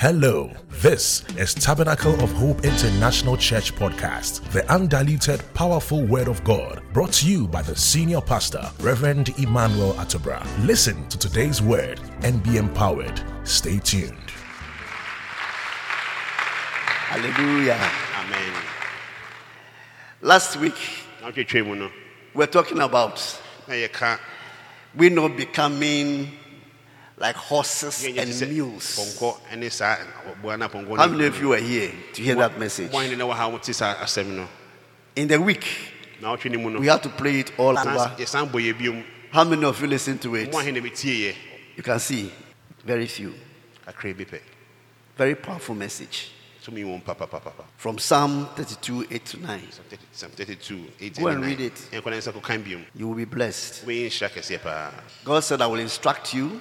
[0.00, 0.48] Hello,
[0.80, 7.12] this is Tabernacle of Hope International Church Podcast, the undiluted, powerful Word of God, brought
[7.14, 10.46] to you by the senior pastor, Reverend Emmanuel Atubra.
[10.64, 13.20] Listen to today's word and be empowered.
[13.42, 14.30] Stay tuned.
[17.10, 17.90] Hallelujah.
[18.20, 18.52] Amen.
[20.22, 20.78] Last week,
[21.20, 21.90] Na twetwe mu no,
[22.34, 23.16] we're talking about
[23.66, 24.20] na yɛka
[24.94, 26.30] we not becoming
[27.20, 28.96] like horses and mules.
[28.96, 32.58] pɔnkɔ ne saa aboa na pɔnkɔ How many of you were here to hear that
[32.58, 32.90] message?
[32.90, 34.48] Wɔn ne wɔ ha wɔte saa asɛm no.
[35.16, 35.66] In the week,
[36.20, 36.80] Na ɔtwe ne mu no.
[36.80, 38.14] we had to play it all over.
[38.18, 39.04] Yɛsan bɔ yɛ biom.
[39.30, 40.52] How many of you listened to it?
[40.52, 41.34] Mo ahe na metie yɛ.
[41.76, 42.32] You can see
[42.84, 43.34] very few.
[43.86, 44.40] Kakra bi pɛ.
[45.16, 46.30] Very powerful message
[47.76, 49.62] From Psalm 32 8 to 9.
[50.12, 51.74] Psalm 32, 8 Go and read it.
[51.92, 52.84] Ɛnkɔ ne nsa kɔkan biom.
[52.94, 53.86] You will be blessed.
[53.86, 54.90] Wɔyɛ nhyira kɛseɛ paa.
[55.24, 56.60] God said, I will instruct you,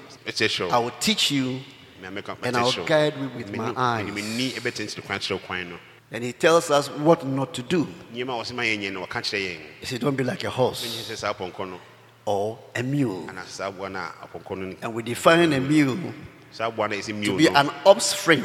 [0.72, 1.60] I will teach you,
[2.04, 2.20] and
[2.58, 4.06] I will guide you with my eyes.
[4.06, 5.80] Mene ni ɛbɛtɛntɛn kwan kyerɛ kwan no.
[6.12, 7.88] and He tells us what not to do.
[8.14, 9.60] Nneɛma a wɔsɛ ma yɛnyɛ no wɔka kyerɛ yɛn.
[9.82, 11.80] He said, Don't be like a horse Menyɛ sɛ saa pɔnkɔ no
[12.26, 13.26] or a mule.
[13.28, 14.78] anaa saa aboa no a apɔnkɔ no ni.
[14.82, 16.14] And we define a mule
[16.52, 18.44] Saa aboa no a ɛsɛ to be an offspring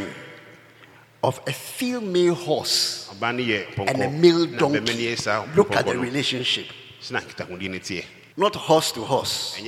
[1.23, 4.78] of a female horse ɔbaa no yɛ pɔnkɔ and a male donkey.
[4.81, 6.67] bɛma no yɛ saa Look at the relationship.
[7.01, 8.05] sena nkitahodie no teɛ
[8.37, 9.61] Not horse to horse,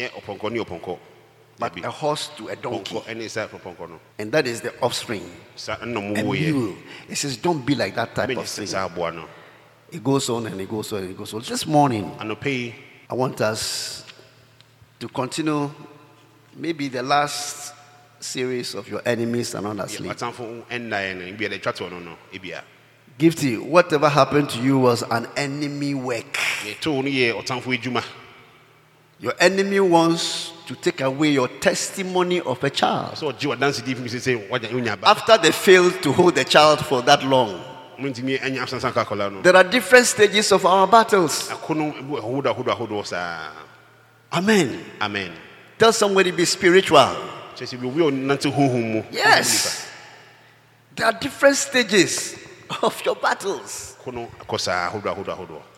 [1.58, 2.94] but a horse to a donkey.
[2.94, 5.30] pɔnkɔ ɛne saa pɔnkɔ no And that is the offspring.
[5.68, 6.74] A mule.
[7.08, 8.66] It says, Don't be like that type of thing.
[8.66, 9.24] saa aboa no
[9.92, 11.42] It goes on and it goes on and it goes on.
[11.42, 14.04] This morning, I want us
[14.98, 15.70] to continue
[16.56, 17.73] maybe the last
[18.24, 20.10] series of your enemies are not asleep.
[20.12, 22.62] atamfo ɛnnaeɛ no bia de twa toɔ no no ebia
[23.16, 26.32] Gifty, whatever happened to you was an enemy work.
[26.64, 28.02] yɛtoo no yɛ ɔtamfo adwuma
[29.20, 33.14] Your enemy wants to take away your testimony of a child.
[33.14, 36.44] sɛ ɔgye wadansedie fim sɛ sɛ wagya wonya ba After they failed to hold the
[36.44, 37.62] child for that long,
[38.00, 41.48] montumi anya asansan ka akɔla no there are different stages of our battles.
[44.32, 44.84] Amen.
[45.00, 45.32] amen
[45.78, 47.14] Tell somebody be spiritual.
[47.54, 49.86] Kyerɛ sɛ obi a ɔnante honhom mu Yes.
[50.96, 52.36] There are different stages
[52.82, 53.96] of your battles.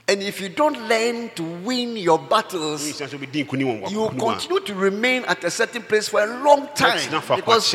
[0.09, 4.00] And if you don't learn to win your battles, wosia sɛ wobɛdi nkonim wɔ you
[4.00, 7.37] will continue to remain at a certain place for a long time That's not for
[7.37, 7.75] because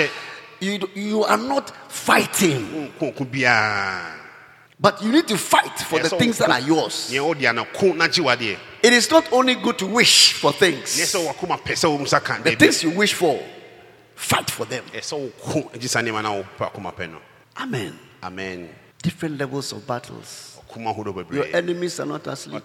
[0.59, 4.17] you, you are not fighting, biaa
[4.79, 7.11] but you need to fight for the things that are yours.
[7.11, 10.51] neɛ wode ana ko na gye wadeɛ It is not only good to wish for
[10.53, 13.39] things, sɛ wakoma pɛ sɛ wo nsa ka the things you wish for,
[14.21, 14.83] fight for them.
[14.93, 17.17] ɛsɛ woko agye saa nneɛma na wopɛ akoma pɛ no
[17.57, 17.97] Amen.
[18.23, 18.69] amen
[19.03, 20.59] Different levels of battles.
[21.31, 22.63] Your enemies are not asleep.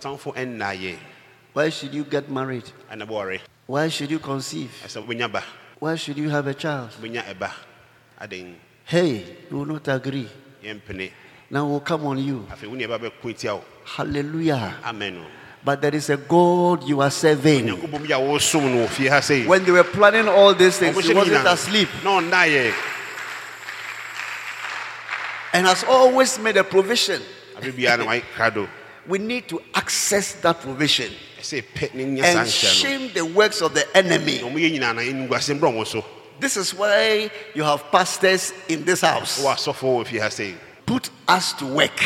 [1.55, 2.71] Why should you get married?
[3.67, 4.71] Why should you conceive?
[4.85, 5.43] ɛsɛ wobɛnya ba
[5.79, 6.91] Why should you have a child?
[7.01, 7.51] wobɛnya ɛba
[8.21, 10.29] aden Hey, you will not agree.
[11.51, 12.47] Now will come on you.
[12.51, 14.77] afei wo ne ɛba bɛko tia wo Hallelujah.
[14.85, 15.25] amen
[15.67, 17.67] But there is a God you are serving.
[17.67, 20.79] nyankopɔn bi a wosom no wɔ fie ha sei When they were planning all these
[20.79, 21.89] things, he wasn't asleep
[25.53, 27.21] and has always made a provision.
[27.59, 28.69] abe biara na wayɛ krado
[29.09, 31.11] We need to access that provision
[31.41, 34.39] ɛsɛ pɛ ne nya saa and shame the works of the enemy.
[34.43, 36.05] na ɔmoyɛ nyinaa na ɛnguasɛm brɛ ɔmo so
[36.39, 39.43] This is why you have pastors in this house.
[39.43, 40.55] wowɔ asɔfoɔ wɔ fie ha sei
[40.87, 41.99] Put us to work,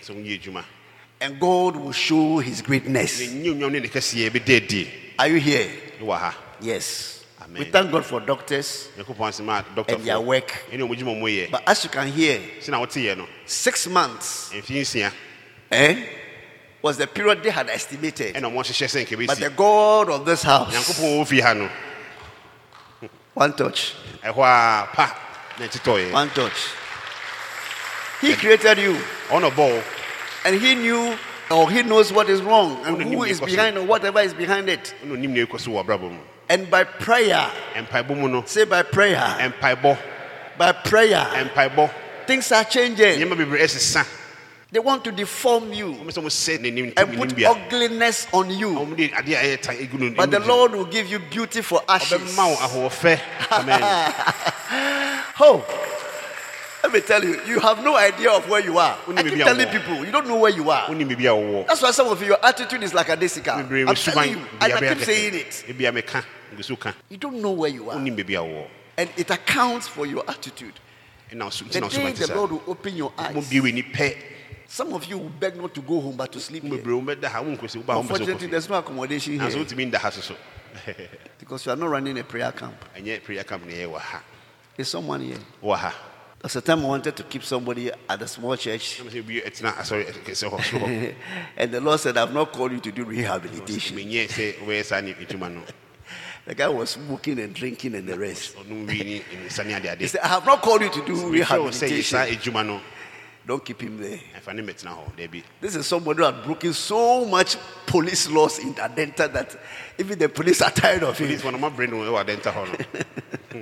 [0.00, 0.64] sɛ woyɛ adwuma
[1.24, 3.20] and God will show his greatness.
[3.20, 5.68] ɛnyɛ onwam ne ne kɛseɛ bɛda adi Are you here?
[6.60, 7.24] Yes.
[7.40, 7.60] Amen.
[7.60, 10.48] We thank God for doctors a and their work.
[10.70, 13.86] ɛne ɔmo dwuma ɔmo yɛ But as you can hear, sɛ na woteyɛ no six
[13.86, 14.52] months
[15.70, 16.04] eh,
[16.82, 18.34] was the period they had estimated.
[18.34, 21.54] ɛna ɔmo ahyehyɛ sɛ nka But the God of this house, nyankopɔn wɔ fie ha
[21.54, 21.70] no
[23.32, 25.18] one touch, ɛhɔ a pa
[25.58, 26.68] na ɛtetɔeɛ one touch.
[28.20, 28.92] He created you
[29.30, 29.93] ɔna bɔɔ
[30.44, 31.16] and he knew
[31.50, 33.56] or he knows what is wrong and who is deɛ ɛkɔ so.
[33.56, 34.94] behind or whatever is behind it.
[35.04, 36.18] ɔna onim nea ɛkɔ so wɔ abrabɔ
[36.48, 38.42] And by prayer, mpaebɔ mu no.
[38.46, 39.52] say by prayer,
[40.58, 41.90] by prayer,
[42.26, 43.20] things are changing.
[43.20, 44.06] nneɛma bebree ɛsesa
[44.70, 48.70] They want to deform you ɔmo sɛ ɔmo and put ugliness on you.
[48.70, 51.60] ɔmo de adeɛ a ɛyɛ ta egu no But the Lord will give you beauty
[51.62, 52.20] for ashes.
[52.20, 52.56] ɔbɛma wo
[52.88, 53.20] ahoɔfɛ
[53.52, 54.14] amen.
[55.40, 55.64] Oh,
[56.84, 58.98] let me tell you, you have no idea of where you are.
[59.16, 60.86] I keep telling people, you don't know where you are.
[60.88, 63.54] wonim biribi a wɔwɔ That's why some of you, your attitude is like a desica.
[63.56, 65.64] I'm telling you, and I keep saying it.
[65.66, 66.22] ebia meka
[66.54, 67.96] ngusu ka You don't know where you are.
[67.96, 68.66] wonim biribi a wɔwɔ
[68.98, 70.74] And it accounts for your attitude.
[71.30, 73.34] The day ɔso ba te the Lord will open your eyes.
[74.66, 76.78] Some of you will beg not to go home but to sleep here.
[76.78, 79.32] bebree wo bɛda ha wo nkosi wo ba wo mpɛ sɛ Unfortunately, there's no accommodation
[79.40, 80.36] here wotumi nda ha so so
[81.38, 82.74] because you are not running a prayer camp.
[82.94, 84.22] ɛnyɛ prayer camp ne yɛyɛ wɔ ha
[84.76, 85.38] Is someone here?
[86.44, 89.40] Ha There's time I wanted to keep somebody at a small church, na sɛ obi
[89.40, 91.14] ɛtena asɔre kɛsɛ hɔ soro hɔ
[91.56, 93.96] and the Lord said, I've not called you to do rehabilitation.
[93.96, 95.62] menyɛ sɛ wobɛyɛ saa ne adwuma no
[96.46, 98.56] The guy was smoking and drinking and the rest.
[98.56, 101.62] ɔnom wi ne nsa ne He said, I have not called you to do mehwɛ
[101.62, 102.80] wo sɛ yɛ saa rehabilitation.
[103.46, 104.20] Don't keep him there.
[104.38, 107.56] ɛfa ne mɛtena hɔ daabi This is somebody who had broken so much
[107.86, 109.56] police laws in Adenta that
[109.96, 111.30] even the police are tired of him.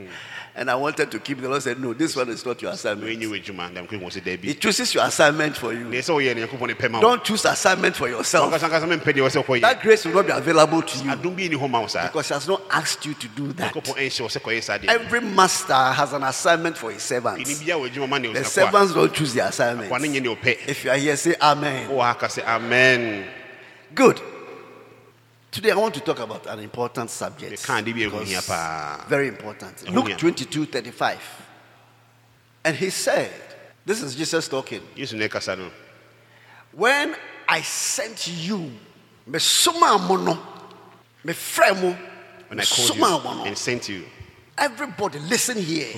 [0.55, 1.49] police fɔ no mabrɛ no ɛwɔ adɛnta hɔ no And I wanted to keep the
[1.49, 3.21] Lord said, No, this one is not your assignment.
[3.21, 5.85] wo adwuma dam kɔ sɛ He chooses your assignment for you.
[5.87, 8.53] neɛ sɛ woyɛ no nyankopɔn ne pɛ ma wo Don't choose assignment for yourself.
[8.53, 11.11] ankasa ankasa mempɛ deɛ wɔ sɛ kɔyɛ That grace will not be available to you
[11.11, 13.53] adom bi ni hɔ ma wo saa because He has not asked you to do
[13.55, 13.73] that.
[13.75, 17.59] nyankopɔn ɛnhyɛ wo sɛ kɔyɛ saa deɛ Every master has an assignment for his servants.
[17.61, 19.91] bia wɔ adwuma ma ne wo The servants don't choose the a kɔ ne assignment.
[19.93, 21.89] nyɛ ne wopɛ If you are here, say Amen.
[21.89, 23.25] wowɔ ha ka sɛ amen
[23.95, 24.21] Good.
[25.53, 27.53] Today I want to talk about an important subject.
[27.53, 29.87] meka ade bi ɛho because hia paa Very important.
[29.91, 30.17] Luke hia.
[30.17, 31.19] 22 35.
[32.65, 33.31] And he said,
[33.85, 34.81] This is Jesus talking.
[34.97, 35.71] yesu na ɛkasa no
[36.73, 37.15] When
[37.47, 38.73] I sent you,
[39.27, 40.17] me soma mo
[41.23, 41.97] me frɛ mo,
[42.49, 44.05] when i called you and sent you
[44.57, 45.89] Everybody listen here.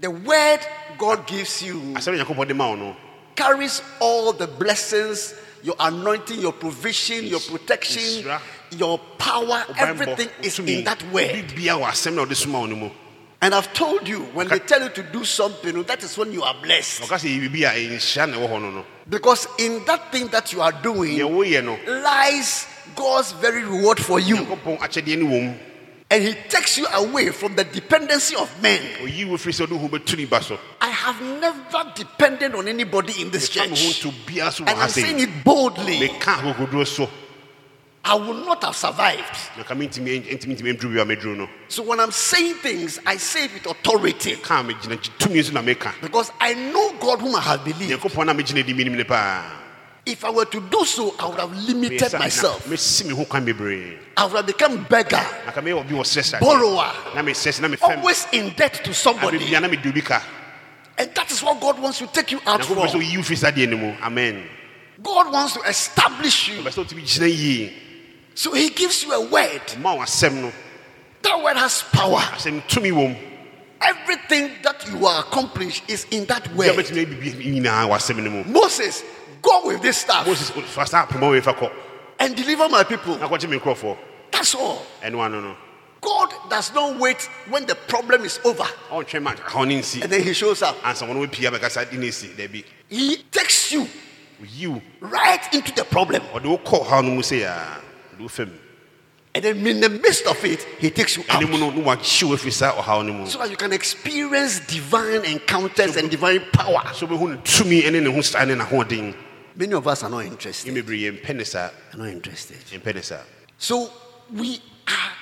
[0.00, 0.60] The word
[0.96, 2.96] God gives you asɛre nyankopɔn de ma wo no
[3.36, 8.24] carries all the blessings, your anointing, your provision, your protection,
[8.70, 11.30] your power, everything is in that word.
[11.30, 12.90] biribia wɔ asɛm na ɔde soma wo no mu
[13.40, 16.42] And I've told you, when they tell you to do something, that is when you
[16.42, 17.02] are blessed.
[17.02, 20.28] ɔka sɛ yɛ biribi a ɛnhyira na ɛwɔ hɔ no no Because in that thing
[20.28, 22.66] that you are doing deɛ woyɛ no lies
[22.96, 24.36] God's very reward for you.
[26.10, 28.80] Nyankopɔn akyɛdeɛ no wɔ mu And He takes you away from the dependency of men.
[29.02, 32.66] ɔyi wo firi sɛ wode ho bɛtu ne ba so I have never depended on
[32.68, 34.00] anybody in this church.
[34.00, 35.98] to biara so wɔ And I'm saying it boldly.
[36.08, 37.08] meka akokoduro so
[38.04, 39.36] I would not have survived.
[41.68, 44.36] So when I'm saying things, I say it with authority.
[44.36, 48.00] ka a megyina tumi so na meka Because I know God whom I have believed.
[50.08, 51.38] Nyankopɔn na megyina di menim ne paa If I were to do so, I would
[51.40, 52.66] have limited myself.
[52.66, 56.02] mesi me ho kwan bebree I would have become beggar, na ka meyɛ obi wɔ
[56.04, 59.38] serɛsrɛ borrower, na mesɛs na mefɛm always in debt to somebody.
[59.38, 60.22] abebia na mede obi ka
[61.00, 62.76] And that is what God wants to take you out from.
[62.78, 64.44] oyi wo firi saa deɛ no mu amen
[65.02, 66.62] God wants to establish you.
[66.62, 67.72] ɔbɛ sɛ wotumi gyina yie
[68.34, 69.62] So He gives you a word.
[69.78, 70.52] ma wo asɛm no
[71.22, 72.18] That word has power.
[72.20, 73.16] asɛm tumi wɔ mu
[73.80, 76.74] Everything that you are accomplished is in that word.
[76.74, 79.02] bɛtumi abibi nyinaa wɔ asɛm no mu Moses,
[79.48, 81.70] go with this staff moses fa saa apoma wei fa kɔ
[82.20, 83.16] and deliver my people.
[83.18, 83.96] na kɔgye me nkurɔfoɔ
[84.30, 84.84] That's all.
[85.02, 85.56] ɛno ano no
[86.00, 90.12] God does not wait when the problem is over ɔntwɛn ma haw ne nsi and
[90.12, 90.76] then He shows up.
[90.82, 93.88] ansa wɔno wapia bɛkasa de ne si daabi He takes you
[94.64, 96.22] wo right into the problem.
[96.34, 97.80] ɔde wo kɔ haw no mu sei a
[98.16, 98.52] ɔde wo fam
[99.34, 101.40] And then in the midst of it, He takes you out.
[101.42, 103.72] ɛne mu no ne wahye wo afiri saa ɔhaw no mu So that you can
[103.72, 106.82] experience divine encounters and divine power.
[109.58, 110.24] So wobɛhu ne tumi ne ne ho saa ne n'ahoɔden Many of us are not
[110.24, 110.74] interested.
[110.74, 112.56] bebree yɛmpɛ ne saa Are not interested.
[113.58, 113.90] So
[114.32, 115.12] we are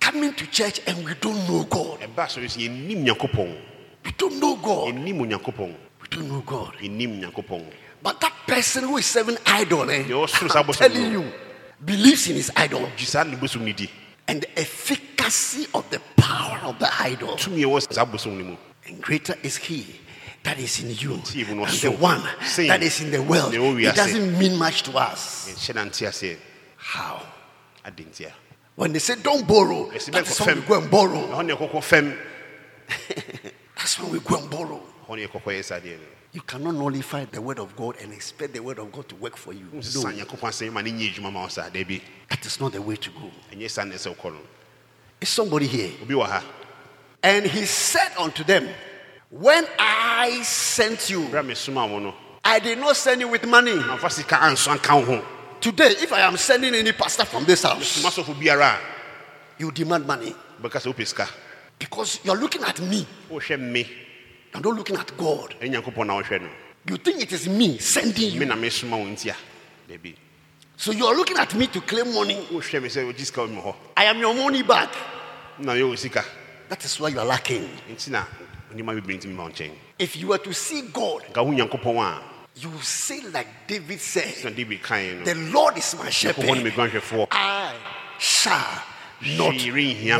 [0.00, 2.00] coming to church and we don't know God.
[2.00, 3.56] ɛba sɔre sɛ yɛnnim nyankopɔn
[4.04, 4.94] We don't know God.
[4.94, 6.74] We don't know God.
[8.02, 11.32] But that person who is serving idol, eh, Deɛ ɔsoro saa I'm telling you,
[11.84, 13.88] believes in his idol gye saa ne bosom no di
[14.28, 17.36] and the efficacy of the power of the idol.
[17.36, 19.98] tumi a ɛwɔ saa bosom no mu And greater is he
[20.44, 22.22] that is in you Nti ebu than no the one
[22.68, 23.52] that is in the world.
[23.54, 25.48] It doesn't mean much to us.
[25.48, 26.36] yɛnhyɛ nante aseɛ
[26.76, 27.26] How?
[28.76, 31.26] When they say don't borrow, Yes, that is men when we go and borrow.
[31.28, 32.18] ɛhɔ ne yɛkɔkɔ fam
[33.76, 34.82] That's when we go and borrow.
[35.08, 38.12] ɛhɔ ne yɛkɔkɔ yɛ saa deɛ no You cannot nullify the word of God and
[38.12, 39.66] expect the word of God to work for you.
[39.72, 42.82] No, nyankopɔn asɛm ma ne nyɛ adwuma ma wo saa daabi that is not the
[42.82, 43.30] way to go.
[43.52, 44.40] ɛnyɛ saa ne sɛ wokɔ no
[45.20, 45.92] Is somebody here?
[46.02, 46.42] obi wɔ ha
[47.22, 48.68] And he said unto them,
[49.34, 52.14] When I sent you, berɛ a mesoma wo no
[52.44, 53.72] I did not send you with money.
[53.72, 55.24] mamfa sika anso anka wo ho
[55.60, 58.76] Today, if I am sending any pastor from this house, soma sɔfo biara
[59.58, 61.28] you demand money a wobɛka sɛ wopɛ sika
[61.80, 63.04] because you're looking at me.
[63.28, 63.42] You're
[64.62, 65.56] not looking at God.
[65.60, 66.48] ɛne nyankopɔn na wohwɛ no
[66.86, 68.44] You think it is me sending you.
[68.46, 69.34] na mesoma wo ntia
[69.90, 70.14] daabi
[70.76, 72.36] So you're looking at me to claim money.
[72.52, 74.90] wohwɛ me sɛ wogye sika wɔ me hɔ I am your money bag.
[75.58, 76.24] na yɛwɔ sika
[76.68, 77.68] That is why you are lacking.
[78.74, 81.50] Nti na nneɛma bebree ntimi ma nkyɛn If you were to see God, nka ho
[81.52, 82.22] nyankopɔn a
[82.56, 86.62] you will say like David said, na david kae no The Lord is my nyankopɔn
[86.62, 87.28] ne shepherd.
[87.30, 87.74] I
[88.18, 88.82] shall
[89.38, 89.54] not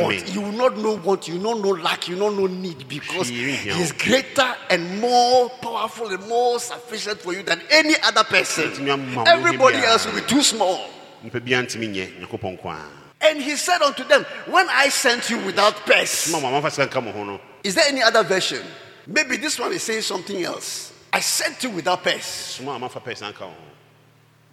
[0.01, 0.35] want.
[0.35, 1.29] You will not know want.
[1.29, 2.09] You will not know lack.
[2.09, 7.21] You will not know need because He is greater and more powerful and more sufficient
[7.21, 8.71] for you than any other person.
[8.71, 10.89] Ntimi ama wo Everybody else will be too small.
[11.23, 12.79] nipa biara ntimi nyɛ nyankopɔn nko a
[13.21, 16.33] And He said unto them, When I sent you without purse,
[17.65, 18.63] ma ma mamfa sika nka mo ho no is there any other version?
[19.07, 20.93] Maybe this one is saying something else.
[21.13, 22.25] I sent you without purse.
[22.27, 23.33] soma a mafa pɛ san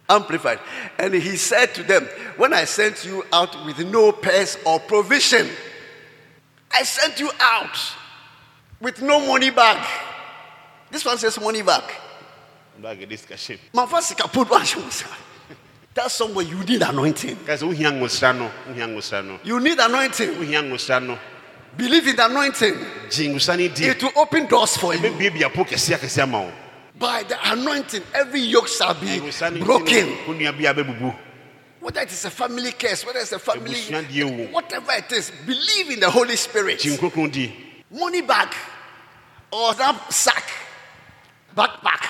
[0.08, 0.58] Amplified.
[0.98, 2.04] And he said to them,
[2.36, 5.48] When I sent you out with no purse or provision,
[6.72, 7.76] I sent you out
[8.80, 9.86] with no money bag.
[10.90, 11.84] This one says money bag.
[12.80, 15.06] baage de sika hyɛ Mamfa sika put one shoe, sir.
[15.94, 17.36] That's somewhere you need anointing.
[17.44, 20.30] ka sɛ wohia ngosra no wohia ngosra no You need anointing.
[21.78, 22.74] Wohia ngosra no Believe in the anointing.
[23.10, 25.00] gye ngosra no di It will open doors for you.
[25.00, 26.52] bɛbiebia po kɛseɛ kɛseɛ ama wo
[26.98, 30.08] By the anointing, every yoke shall be ngosra no nti broken.
[30.08, 31.16] no wo nua
[31.80, 33.74] Whether it is a family curse, whether it's a family,
[34.52, 36.78] whatever it is, believe in the Holy Spirit.
[36.78, 37.52] gye nkronkron di
[37.90, 38.54] Money bag
[39.50, 40.48] or that sack,
[41.56, 42.06] backpack.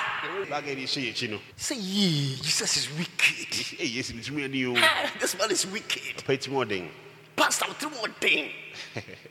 [0.49, 3.49] baage de hyɛ yɛkyi no Say, yee, Jesus is wicked.
[3.81, 6.23] ɛyɛ yɛsi metumi ani o Ah, this man is wicked.
[6.25, 6.89] pa timi ɔden
[7.37, 8.51] Pastor, more thing.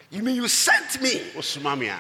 [0.10, 1.22] You mean you sent me?
[1.80, 1.92] me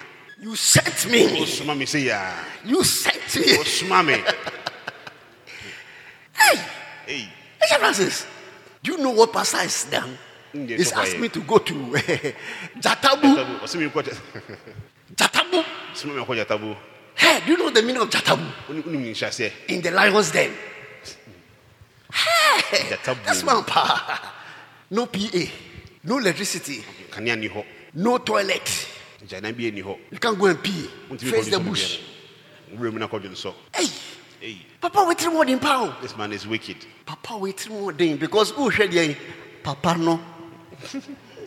[0.41, 1.27] You sent me.
[1.27, 3.53] sɛ You sent me.
[3.58, 4.15] wosoma me
[6.34, 6.60] Hey,
[7.08, 7.29] ei
[7.79, 8.25] Francis,
[8.84, 10.17] do you know what Pastor has done?
[10.53, 11.74] Mm, He's asked me to go to
[12.79, 13.60] Jatabu.
[13.62, 14.17] ɔsɛ me nkɔ
[15.15, 15.63] Jatabu.
[15.93, 16.75] soma me nkɔ gyatabu
[17.15, 18.51] Hey, do you know the meaning of Jatabu?
[19.70, 20.51] In the lion's den.
[22.12, 23.24] Hey, Jatabu.
[23.27, 24.34] this man, pa.
[24.89, 25.20] No PA,
[26.03, 27.63] no electricity, kanea ni hɔ
[27.96, 28.88] no toilet.
[29.27, 30.89] gyanan bi hɔ You can't go and pee.
[31.17, 32.00] Face the bush.
[32.72, 32.79] biribiara.
[32.79, 33.88] wura mu na kɔdwe nsɔ Hey,
[34.41, 35.96] ei Papa, wait more than power.
[36.01, 39.13] this man is wicked Papa, wait more than because who said yeah,
[39.63, 40.20] Papa no.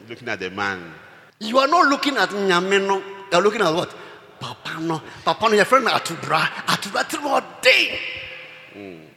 [0.09, 0.93] looking at the man
[1.41, 2.99] You are not looking at Nyame no.
[2.99, 3.05] You
[3.39, 3.93] are looking at what?
[4.39, 5.03] Papa no.
[5.25, 6.41] Papa no, your friend Atubra.
[6.67, 7.99] Atubra three more day.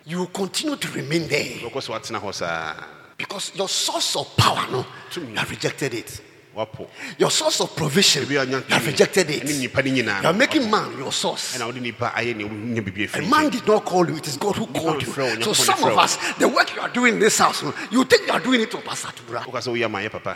[0.05, 2.73] You will continue to remain there Because what's watena hɔ saa
[3.17, 6.21] because your source of power no, you have rejected it.
[7.19, 9.43] Your source of provision, you have rejected it.
[9.43, 11.55] nnipa no nyinaa You are making man your source.
[11.55, 14.55] ɛna wode nnipa ayɛ ne wonya A man did not call you, it is God
[14.55, 15.41] who called you.
[15.43, 18.33] So some of us, the work you are doing in this house, you think you
[18.33, 19.43] are doing it to Pastor Tubra.
[19.43, 20.35] woka sɛ woyɛ ma yɛ papa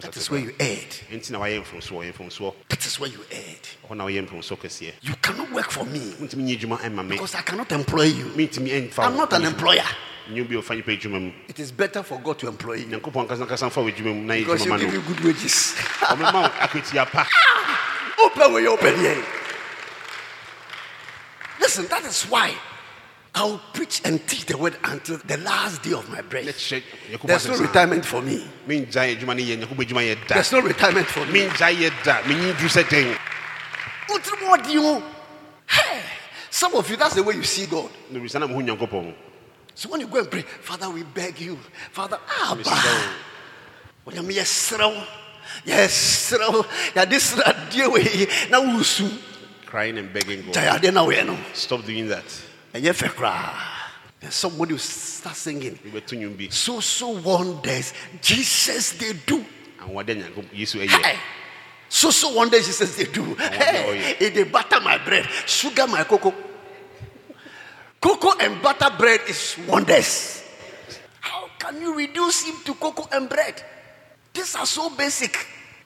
[0.00, 0.90] That is where you erred.
[1.10, 3.68] ɛnti na wayɛ mfomsoɔ yɛ mfomsoɔ That is where you erred.
[3.90, 7.16] hɔ na woyɛ mfomsoɔ kɛseɛ You cannot work for me wontumi nyɛ adwuma ɛma me
[7.16, 8.32] because I cannot employ you.
[8.98, 9.84] I'm not an employer.
[10.30, 13.26] Nyɛ bi ɔfa nnipa adwuma mu It is better for God to employ you nyankopɔn
[13.26, 15.74] ankasa nkasa mfa wɔ adwuma mu na yɛ because you give you good wages.
[18.24, 19.24] open you open here.
[21.60, 22.54] Listen, that is why
[23.34, 26.44] I will preach and teach the word until the last day of my breath.
[27.24, 28.46] There's no retirement for me.
[28.66, 31.46] mengyae adwuma no yɛ nyankopɔn adwuma yɛ da There's no retirement for me.
[31.46, 33.16] mengyae yɛ da menyi duru sɛ den
[34.08, 35.02] Wotiri mu ɔdi o.
[35.66, 36.02] Hey,
[36.50, 37.90] Some of you, that's the way you see God.
[39.78, 41.56] So when you go and pray, Father, we beg you,
[41.92, 42.18] Father,
[42.50, 42.64] Abba,
[44.04, 45.04] onyame yɛserɛ wo,
[45.64, 46.62] yɛserɛ wo,
[46.96, 49.08] yɛde sradeɛ wei yi na wosu
[49.66, 50.54] crying and begging God.
[50.54, 52.24] Gya yɛade na woyɛ no stop doing that.
[52.74, 53.54] Ɛnyɛ fɛ koraa
[54.20, 55.78] and somebody will start singing.
[55.86, 57.92] Wobɛto bi so so wonders.
[58.20, 59.46] Jesus they do.
[59.80, 61.14] Ahoɔdɛ nyankopɔn yesu eh, hey.
[61.14, 61.18] ɛyɛ
[61.88, 63.22] so so wonders jesus they do.
[63.36, 64.16] Hey.
[64.20, 65.24] oh, they butter my bread.
[65.46, 66.34] Sugar my cocoa
[68.00, 70.42] cocoa and butter bread is wonders.
[71.20, 73.62] How can you reduce him to cocoa and bread?
[74.32, 75.36] These are so basic.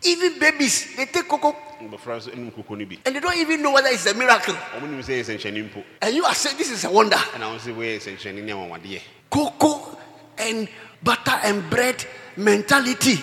[0.05, 1.55] Even babies they take cocoa.
[1.81, 4.55] Mbɔfra nso anim koko no bi and they don't even know whether it's a miracle.
[4.55, 7.17] Ɔmo nim sɛ yɛ nsɛnkyɛnne mpo and you are saying this is a wonder.
[7.17, 9.01] Ɛna wo sɛ woyɛ nsɛnkyɛnne ne awanwadeɛ
[9.31, 9.99] cocoa
[10.39, 10.69] and
[11.03, 12.05] butter and bread
[12.37, 13.23] mentality.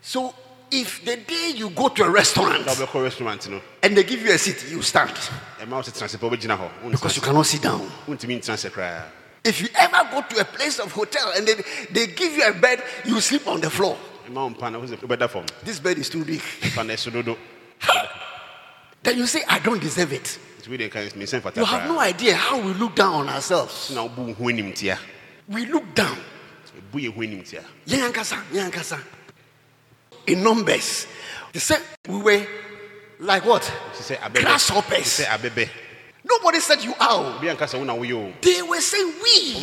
[0.00, 0.34] So
[0.74, 4.38] if the day you go to a restaurant restaurant no and they give you a
[4.38, 5.10] seat, you stand
[5.60, 7.80] ɛma wo sɛ tena sɛ pɛ wobɛgyina hɔ because you cannot sit down.
[8.08, 9.04] wontumi ntena sɛ koraa
[9.44, 11.54] If you ever go to a place of hotel and they,
[11.92, 13.96] they give you a bed, you sleep on the floor.
[14.28, 16.42] ɛma wo mpa na wo sɛ wobɛda fam This bed is too big.
[16.74, 17.36] pa na ɛso dodo
[19.02, 20.38] Then you say, I don't deserve it.
[20.60, 23.90] nti wode ka mesɛ mfata You have no idea how we look down on ourselves.
[23.94, 24.98] na wobu wo ho animtia
[25.48, 26.18] We look down
[26.92, 28.98] yɛ ho animtia Yankasa, yankasa.
[30.26, 31.06] In numbers,
[31.52, 32.46] they said we were
[33.20, 33.62] like what?
[33.62, 35.20] Abɛbɛ te Grasshoppers.
[35.20, 35.68] sɛ abɛbɛ
[36.26, 36.96] Nobody said you are.
[37.10, 37.36] oh.
[37.38, 39.54] obi ankasa wo na woyɛ o They were saying we.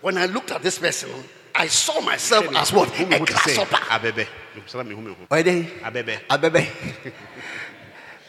[0.00, 1.10] When I looked at this person,
[1.54, 2.88] I saw myself as what?
[2.88, 3.76] A ho te sɛ grasshopper.
[3.76, 4.26] abɛbɛ
[4.66, 5.64] sara mehu me ho Why then?
[5.84, 6.18] Abebe.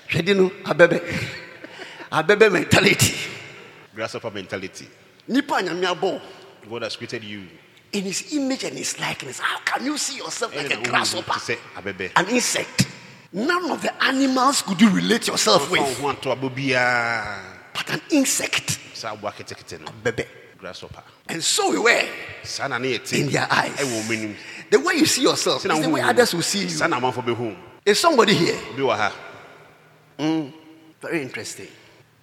[0.09, 1.01] Hwɛdi abebe.
[2.11, 3.15] Abebe mentality.
[3.95, 4.87] grasshopper mentality
[5.27, 6.21] Nipa nyame abɔ
[6.69, 7.47] God has created you
[7.93, 9.39] in his image and his likeness.
[9.39, 11.33] How can you see yourself like a grasshopper?
[11.39, 12.87] te sɛ abɛbɛ An insect.
[13.31, 17.39] None of the animals could you relate yourself with, wo ho ato abɔ biara
[17.73, 18.77] but an insect.
[18.93, 20.25] saa aboa ketekete no Bebe.
[20.57, 22.01] grasshopper And so we were
[22.43, 23.71] saa na ne yɛ te in their eyes.
[23.77, 24.35] ɛwɔ ɔmo anim
[24.69, 26.69] The way you see yourself is the way others will see you.
[26.69, 28.57] saa na amanfo bɛhu Is somebody here?
[28.95, 29.11] ha
[30.17, 30.47] hmm.
[31.01, 31.67] Very interesting.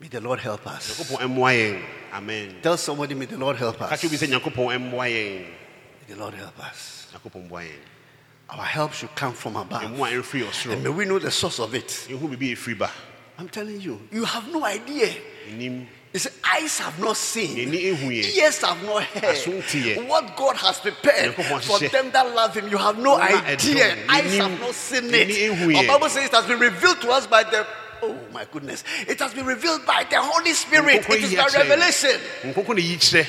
[0.00, 0.98] May the Lord help us.
[0.98, 1.82] nyankopɔn mmoa yɛn
[2.14, 4.00] amen Tell somebody, may the Lord help ka us.
[4.02, 7.06] kyerɛ bi sɛ nyankopɔn mmoa yɛn May the Lord help us.
[7.12, 7.80] nyankopɔn mmoa yɛn
[8.50, 9.82] Our help should come from above.
[9.82, 11.86] ɛmfiri And may we know the source of it.
[12.08, 12.90] yɛhu biribi ɛfiri ba
[13.38, 15.06] I'm telling you, you have no idea.
[15.48, 20.78] He said, Eyes have not seen, ɛhu ears have not Aso heard what God has
[20.80, 21.90] prepared Nyankopɔn for ahyehyɛ.
[21.90, 22.68] them that love Him.
[22.68, 23.96] You have no idea.
[24.08, 25.28] Eyes have not seen it.
[25.28, 25.86] The.
[25.86, 27.66] Bible says it has been revealed to us by the
[28.02, 28.84] Oh my goodness.
[29.06, 31.06] It has been revealed by the Holy Spirit.
[31.08, 32.20] It is by revelation.
[32.44, 33.26] nkɔnkɔ ne yi kyerɛ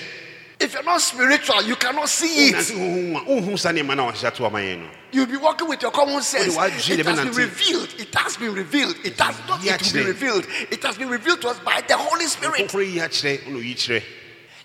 [0.59, 2.55] If you're not spiritual, you cannot see it.
[2.55, 5.67] honhom a wonhu saa nneɛma no a ɔhyɛ to ama yɛn no You'll be walking
[5.67, 6.55] with your common sense.
[6.55, 7.89] It has been revealed.
[7.99, 8.95] It has been revealed.
[9.03, 10.05] It has not yet to be akyerɛ.
[10.07, 10.47] revealed.
[10.71, 12.69] It has been revealed to us by the Holy Spirit.
[12.69, 14.03] nkɔnkɔ yi akyerɛ ɔna oyi kyerɛ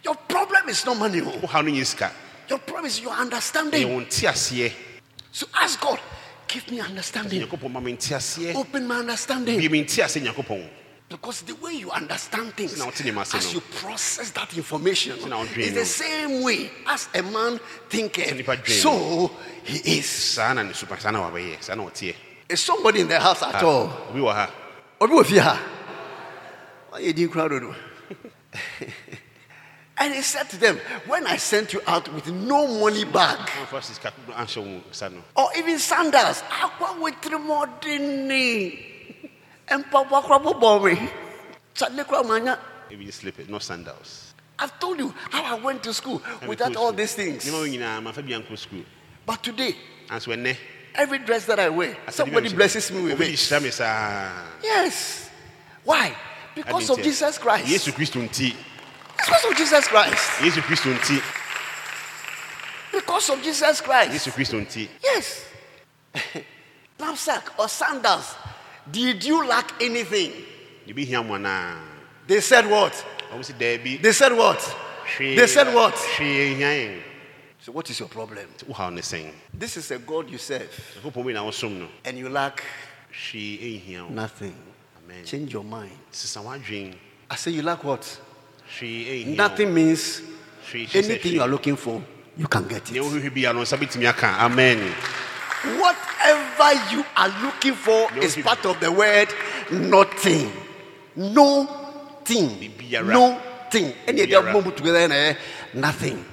[0.04, 1.20] Your problem is not money.
[1.20, 1.30] oh.
[1.40, 2.12] wohaw no nyɛ sika
[2.48, 4.06] Your problem is your understanding.
[5.32, 5.98] So ask God,
[6.48, 7.42] give me understanding.
[7.42, 9.58] nyankopɔn ma me nte aseɛ Open my understanding.
[9.58, 10.68] bie me nte ase nyankopɔn
[11.08, 15.16] Because the way you understand things, as you process that information,
[15.56, 19.30] is the same way as a man thinketh, so
[19.62, 20.06] he is.
[20.06, 22.14] saa na ne supa saa na wabɛyɛ saa na ɔteɛ
[22.48, 24.06] Is somebody in the house at Ha, all?
[24.10, 24.50] obi wɔ ha
[25.00, 25.62] Obi ha?
[26.92, 27.74] Wayɛ din koraa dodo.
[29.98, 33.82] And he said to them, When I sent you out with no money bag amfa
[33.82, 38.78] sika anhyɛ wo sa no or even sandals, akwa wetiri mɔdini,
[39.70, 41.08] mpaboa koraa bɔbɔ me,
[41.74, 42.58] kyale koraa manya.
[42.90, 47.44] ebi no sandals I've told you how I went to school without all these things.
[47.46, 48.84] nneɛma wo nyinaa mafa bi ankɔ school
[49.24, 49.74] But today,
[50.94, 53.38] every dress that I wear, somebody blesses me with it.
[53.38, 55.30] saa Yes.
[55.82, 56.14] Why?
[56.54, 57.66] Because of Jesus Christ.
[59.18, 60.40] Yesu kristo nti Because of Jesus Christ.
[60.42, 61.22] yesu kristo nti
[62.92, 64.12] Because of Jesus Christ.
[64.12, 65.44] yesu kristo nti Yes.
[66.98, 68.34] Knapsack or sandals.
[68.90, 70.32] Did you lack anything?
[70.88, 71.78] ebi hia mo anaa
[72.26, 72.94] They said what?
[73.42, 74.58] si daabi They said what?
[75.18, 75.94] hwee They said what?
[76.18, 77.02] yɛn
[77.60, 78.46] So, what is your problem?
[79.52, 80.70] This is a God you serve,
[81.02, 82.62] nyankopɔn bi na wosom no and you lack
[83.10, 84.54] hwee ɛnhia wo nothing.
[85.04, 85.90] amen Change your mind.
[87.28, 88.20] I say, you lack what?
[89.26, 90.22] Nothing means
[90.94, 92.02] anything you are looking for,
[92.36, 93.00] you can get it.
[93.00, 94.92] wohwehwɛ bia no nsa bɛtumi aka amen
[95.80, 99.28] Whatever you are looking for is part of the word
[99.70, 100.52] nothing.
[101.16, 101.64] No
[102.24, 102.72] thing.
[103.04, 103.92] No thing.
[104.06, 104.62] Any Bibiara.
[104.62, 105.34] them together, eh,
[105.74, 106.24] nothing.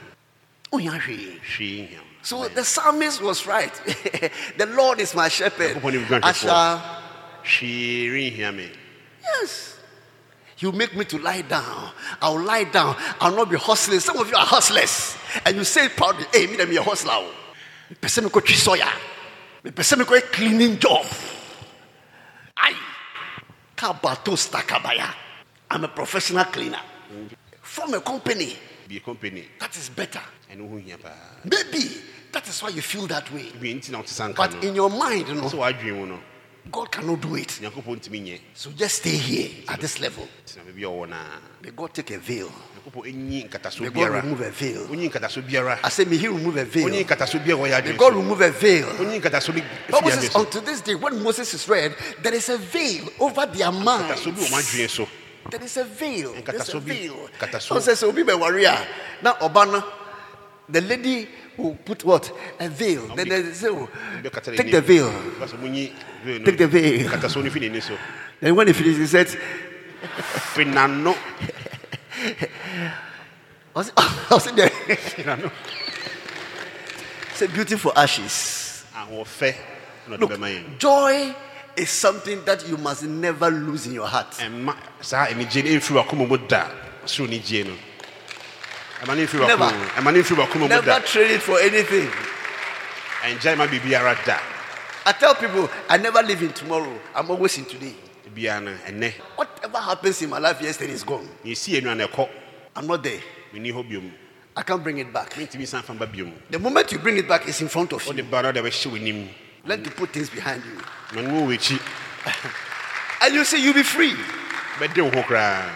[0.71, 1.39] Oh, yeah, hwee.
[1.39, 2.03] hwee nhia wo.
[2.21, 3.73] So the psalmist was right.
[4.57, 5.75] the Lord is my shepherd.
[5.77, 6.23] Nyankopɔn ne me guanhwɛfoɔ.
[6.23, 6.81] I shall,
[7.43, 8.69] hwee renhia me
[9.23, 9.72] yes.
[10.63, 11.91] You make me to lie down.
[12.21, 12.95] I'll lie down.
[13.19, 13.99] I'll not be hustling.
[13.99, 15.17] Some of you are hustlers.
[15.45, 17.19] And you say proudly, hey, me, me a hustler.
[17.89, 18.87] Me pese me ko soya.
[19.61, 21.05] Me pese a cleaning job.
[22.55, 22.77] Aye.
[23.75, 25.13] Kabato stakabaya.
[25.69, 26.79] I'm a professional cleaner.
[27.61, 28.55] From a company.
[28.87, 30.21] be a company That is better.
[30.49, 31.11] ɛno ho hia paa
[31.43, 31.89] Maybe
[32.31, 33.51] that is why you feel that way.
[33.59, 36.19] bi nti na wote sa But in your mind, you know, sɛ w'adwen wo no
[36.71, 37.59] God cannot do it.
[37.61, 40.27] nyankopɔn ntumi nyɛ So just stay here at this level.
[40.45, 42.49] tena baabi a ɔwɔ naa May God take a veil.
[42.49, 44.87] nyankopɔn ɛnyi nkataso May God remove a veil.
[44.87, 46.87] wonyi nkataso biara I say, may He remove a veil.
[46.89, 48.87] nkataso biara wɔyɛ May God remove a veil.
[48.95, 52.57] wonyi nkataso bi Bible says, unto this day, when Moses is read, there is a
[52.57, 54.21] veil over their minds.
[54.21, 55.07] nkataso bi wɔ m'adwen so
[55.51, 56.31] There is a veil.
[56.45, 57.29] There's a veil.
[57.81, 58.77] says, "Obi be warrior."
[59.21, 59.83] Now, Obana,
[60.69, 63.07] the lady who put what a veil.
[63.15, 63.87] Then they say, oh,
[64.55, 65.09] take the veil.
[65.39, 65.91] Basa monyi
[66.23, 67.09] veil no Take the veil.
[67.09, 67.97] nkataso no fi n'ani so
[68.39, 71.15] Then when he finished, he said, fi n'ano
[73.75, 74.69] I was, I was in there.
[74.69, 75.51] n'ano
[77.33, 78.85] Say beautiful ashes.
[78.95, 79.55] ahoɔfɛ
[80.07, 81.33] na ɔde Look, joy
[81.75, 84.35] is something that you must never lose in your heart.
[89.07, 89.37] Never.
[89.39, 92.09] wakoma mu ɛma no mfiri wakoma mu Never trade it for anything.
[93.57, 94.39] ma biribiara da
[95.05, 96.97] I tell people, I never live in tomorrow.
[97.13, 97.93] I'm always in today.
[98.33, 101.27] biara no ɛnɛ Whatever happens in my life yesterday is gone.
[101.43, 102.29] nnuane ɛkɔ
[102.75, 103.19] I'm not there.
[103.53, 104.11] menni hɔ biom
[104.55, 105.31] I can't bring it back.
[105.35, 108.03] mentumi san fa ba biom The moment you bring it back, it's in front of
[108.05, 108.11] you.
[108.13, 109.27] wode ba no wode bɛhyɛ w'anim
[109.65, 110.77] Learn to put things behind you.
[111.15, 111.79] ma no wɔ w'akyi
[113.21, 114.15] And you say you'll be free.
[114.79, 115.69] bɛde wo ho koraa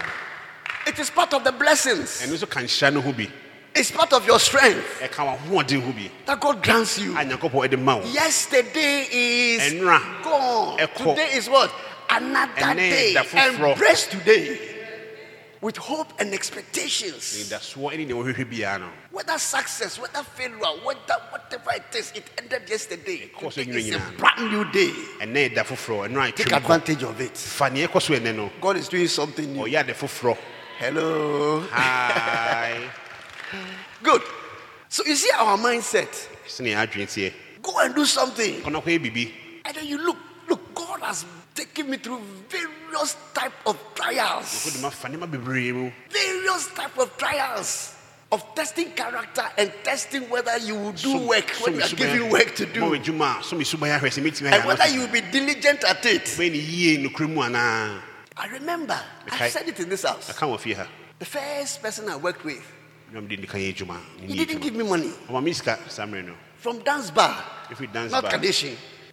[0.88, 2.21] It is part of the blessings.
[2.21, 3.13] ɛno nso ka nhyira no ho
[3.76, 7.12] It's part of your strength ɛka w'ahoɔden ho bi that God grants you.
[7.12, 9.73] a nyankopɔn ɛde Yesterday is
[10.23, 10.78] gone.
[10.95, 11.73] Today is what?
[12.10, 13.15] Another day.
[13.15, 14.76] Embrace today.
[15.60, 17.36] with hope and expectations.
[17.36, 22.23] nidasoɔ ne deɛ wɔhwehwɛ biara no Whether success, whether failure, whether whatever it is, it
[22.38, 23.30] ended yesterday.
[23.43, 24.93] is a brand new day.
[25.19, 27.36] ɛnɛ ɛda foforɔ Take advantage of it.
[27.38, 29.67] fa neɛ ɛkɔ so ɛnɛ no God is doing something new.
[30.80, 31.60] Ɔyɛ ade foforɔ Hello.
[31.72, 32.90] Hi.
[34.04, 34.22] Good.
[34.90, 36.28] So you see our mindset.
[36.48, 38.63] sene adwene teɛ Go and do something.
[38.63, 38.76] And
[39.76, 44.66] then you look, look, God has taken me through various type of trials.
[44.66, 47.96] wode mafa nneɛma bebree mu Various type of trials
[48.32, 52.56] of testing character and testing whether you will do work when you are given work
[52.56, 52.82] to do.
[52.82, 56.06] adwuma a so me suban ahwɛ sɛ mɛtumi And whether you will be diligent at
[56.06, 56.28] it.
[58.38, 59.45] Bɛyɛ ne yie nokorɛ mu anaa I remember, Okay.
[59.45, 60.30] I said it in this house.
[60.32, 60.88] ɛka wɔ fie ha
[61.19, 62.63] The first person I worked with,
[63.12, 65.12] na mede nika yɛ adwuma he didn't give me money.
[65.30, 68.32] ɔma me sika saa mmerɛ no From dance bar, If we dance not bar.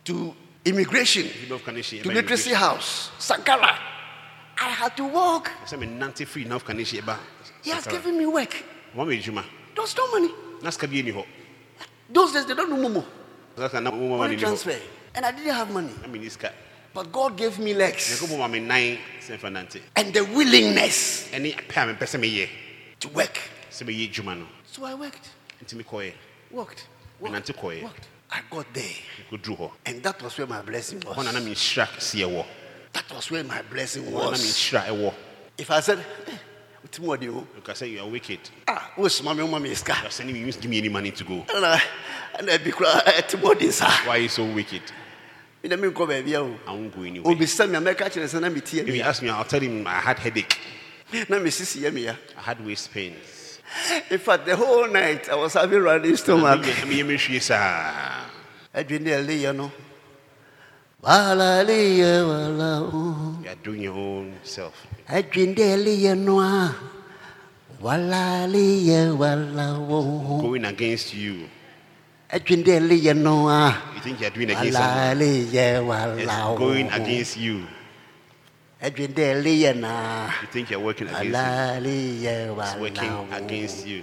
[0.04, 0.34] to
[0.64, 3.78] immigration, Kaneshie, to literacy house, Sankara.
[4.56, 5.50] I had to work.
[5.66, 7.18] sɛ menante firi na Kaneshie ɛba
[7.62, 8.54] He has given me work.
[8.94, 10.30] ɔma me adwuma There was no money.
[10.62, 11.24] na sika bi ɛni hɔ
[12.10, 13.04] Those days they don't know Momo.
[13.56, 14.78] saka na woma ma Money ne ni hɔ transfer.
[15.16, 15.92] And I didn't have money.
[16.94, 18.20] Na menni sika But God gave me legs.
[18.20, 19.80] Nyankopɔn ma me nan sɛ mfa nante.
[19.96, 22.48] And the willingness ɛne pɛ a mepɛ sɛ meyɛ.
[23.00, 23.38] to work.
[23.70, 24.46] sɛ mɛyɛ adwuma no.
[24.66, 25.30] So I worked,
[25.60, 25.74] worked,
[26.50, 26.86] worked,
[27.20, 28.08] worked.
[28.30, 28.84] I got there.
[29.86, 31.16] And that was where my blessing was.
[31.16, 32.46] na menhyira kɛseɛ wɔ.
[32.92, 34.70] That was where my blessing was.
[35.56, 36.36] If I said, "Eh,
[37.00, 38.40] more do you?" Sɛ you are wicked.
[38.68, 41.24] Ah, who's mommy, mommy, is you are sending me you give me any money to
[41.24, 41.44] go.
[41.54, 41.82] And I,
[42.38, 43.80] and I be cry to more this.
[43.80, 44.82] why are you so wicked
[45.72, 48.80] I won't go anywhere send me make catch and me tea.
[48.80, 50.58] if you ask me I'll tell him I had headache
[51.28, 52.08] Now me see see me.
[52.08, 53.44] I had waist pains
[54.10, 56.64] In fact, the whole night I was having running stomach.
[57.40, 58.26] saa
[58.74, 59.70] Edwin de le no.
[61.02, 63.38] Wala le wala o.
[63.42, 66.74] you are doing your own self le no a.
[67.80, 70.40] Wala le wala o.
[70.40, 71.48] going against you
[72.34, 73.92] Ah.
[73.94, 76.18] you think you are doing against someone?
[76.18, 77.66] It's going against you.
[78.80, 80.30] Edwin de le na.
[80.42, 84.02] you think you are working against you it's working against you.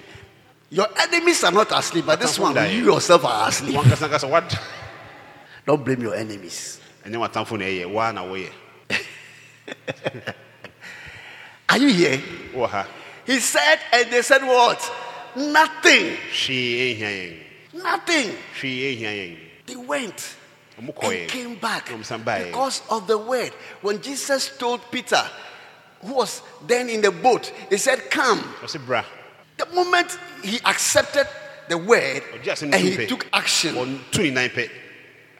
[0.69, 3.75] Your enemies are not asleep, but this one, you yourself are asleep.
[3.75, 4.59] what?
[5.67, 6.79] Don't blame your enemies.
[7.05, 8.49] ɛnyɛ watamfo na ɛyɛ waa na woyɛ
[11.69, 12.21] Are you here?
[13.25, 14.79] He said, and they said, What?
[15.35, 16.17] Nothing.
[16.31, 18.35] She ɛhia yɛn Nothing.
[18.59, 20.35] hwee ɛhia yɛn They went
[20.77, 22.45] and came back Ɔmo san baeɛ.
[22.47, 23.51] because of the word.
[23.81, 25.23] When Jesus told Peter,
[26.01, 28.43] who was then in the boat, he said, Come.
[29.57, 31.27] The moment he accepted
[31.69, 32.23] the word
[32.61, 34.01] and he took action,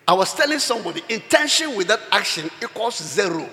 [0.07, 3.49] I was telling somebody, intention without action equals zero.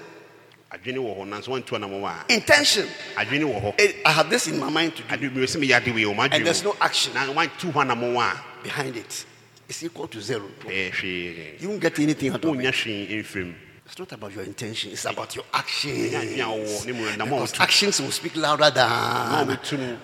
[2.29, 2.87] Intention.
[3.17, 5.77] adwene wɔ hɔ I have this in my mind to do, ade mmerɛ sɛ meyɛ
[5.81, 9.25] ade wei ɔma and there's no action na wantu hɔ anamɔ a behind it.
[9.69, 10.49] It's equal to zero.
[10.69, 12.59] You won't get anything out of it.
[12.59, 13.55] wonya hwee mfirim
[13.87, 15.91] It's not about your intention, it's about your action.
[15.91, 19.47] ɛnyɛ adwene a wɔwɔ ne mu nam a Because actions will speak louder than.
[19.47, 19.99] ɔbɛtu no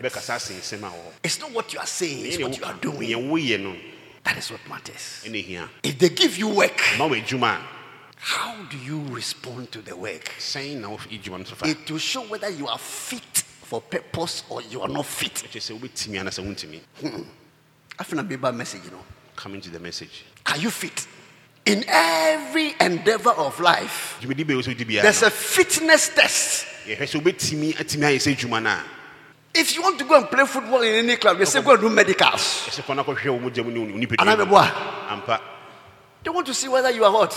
[0.00, 3.10] ɛbɛkasa asensɛm a wɔ It's not what you are saying, it's what you are doing.
[3.10, 3.76] neɛ woyɛ no
[4.24, 5.22] That is what matters.
[5.84, 6.80] If they give you work,
[8.16, 10.24] ma wɔ adwuma a how do you respond to the work?
[10.38, 13.22] sɛn na wofi adwuma no so fa It will show whether you are fit
[13.62, 15.34] for purpose or you are not fit.
[15.34, 16.80] ɛkyɛ sɛ wobɛtumi anasɛ wontumi
[17.98, 18.36] I feel a hmm.
[18.36, 19.02] bad message, you know.
[19.34, 21.06] coming to the message Are you fit?
[21.66, 26.66] In every endeavor of life, dwumadi bɛɛ wɔ sɛ wodi biara there's a fitness test.
[26.86, 28.84] yɛhwɛ sɛ wobɛtumi atumi ayɛ sɛ adwuma no a
[29.58, 31.80] If you want to go and play football in any club, they say go and
[31.80, 32.68] do medicals.
[32.68, 35.38] ɛsɛ kɔ no akɔhwɛ wo mogya mu ne wo And I'm a boy.
[36.22, 37.32] They want to see whether you are what?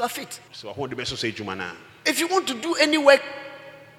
[0.00, 0.40] You are fit.
[0.54, 1.72] sɛ ɔhode bɛsɔ sɛ adwuma
[2.06, 3.20] If you want to do any work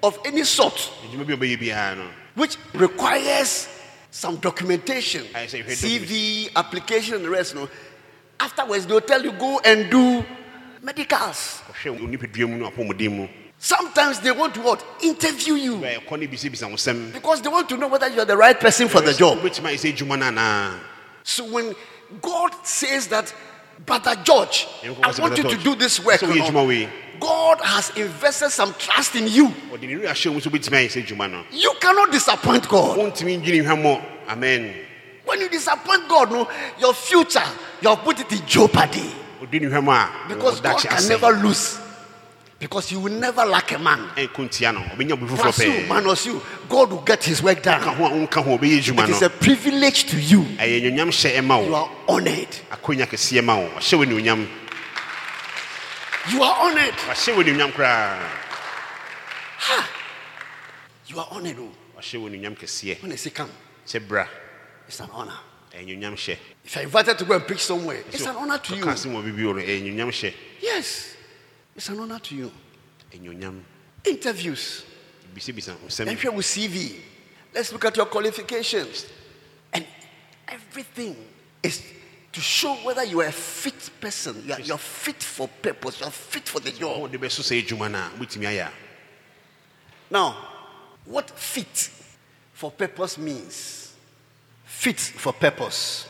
[0.02, 0.74] of any sort,
[1.06, 3.68] adwuma bi a ɔbɛyɛ biara no which requires
[4.10, 7.68] some documentation, CV, application, and the rest, no,
[8.40, 10.24] afterwards they'll tell you go and do
[10.82, 11.62] medicals.
[11.70, 14.84] kɔhwɛ wo nipadua mu no apɔmuden mu Sometimes they want to what?
[15.02, 18.24] Interview you bɛɛ kɔ ne bisabisa wo sɛm because they want to know whether you're
[18.24, 19.38] the right person for the job.
[19.38, 20.80] wobɛtumi ayɛ sɛ adwuma no anaa
[21.22, 21.76] So when
[22.20, 23.32] God says that,
[23.84, 26.20] Brother George, I want you to do this work.
[26.20, 29.48] God has invested some trust in you.
[29.70, 32.98] ɔde ne werɛ ahyɛ wo so wobɛtumi ayɛ sɛ adwuma no You cannot disappoint God.
[32.98, 34.74] wontumi ndwene hwɛ mmɔ amen
[35.24, 36.48] When you disappoint God, no,
[36.80, 37.44] your future,
[37.80, 39.14] you have put it in jeopardy.
[39.40, 41.78] ɔde ne hwɛ mɔ a Because God can never lose.
[42.62, 44.08] Because you will never lack a man.
[44.16, 47.24] Eh, ɛnkɔ ntia no ɔbɛnya obi foforɔ Plus you, pɛɛ minus you, God will get
[47.24, 47.82] his work done.
[47.82, 50.42] ho a wonka ho a ɔbɛyɛ adwuma It is a privilege to you.
[50.60, 52.48] Eh, ɛyɛ nwonyam hyɛ ɛma You are honored.
[52.70, 54.48] akonya kɛseɛ ma wo ɔhyɛ wo anuonyam
[56.30, 56.94] You are honored.
[56.94, 58.18] wahyɛ wo anuonyam koraa
[61.08, 61.56] You are honored.
[61.58, 61.72] oh.
[61.98, 63.50] wahyɛ wɔ anuonyam kɛseɛ When they say come,
[63.82, 65.34] it's an honor.
[65.74, 68.84] Eh, hyɛ If you're invited to go and preach somewhere, it's an honor to you.
[68.84, 71.11] ɔka se wɔ bibi wɔ no ɛyɛ anuonyam hyɛ Yes,
[71.76, 72.50] it's an honor to you.
[74.04, 74.84] Interviews.
[75.34, 76.96] bisabisa Then nsɛm here with CV.
[77.54, 79.06] Let's look at your qualifications.
[79.72, 79.86] And
[80.48, 81.16] everything
[81.62, 81.82] is
[82.32, 84.42] to show whether you are a fit person.
[84.46, 86.00] You are, you are fit for purpose.
[86.00, 86.94] You are fit for the job.
[86.96, 88.72] Oh, wode bɛso sɛ adwuma no a wobɛtumi ayɛ a
[90.10, 90.36] Now,
[91.04, 91.90] what fit
[92.52, 93.94] for purpose means?
[94.64, 96.06] Fit for purpose.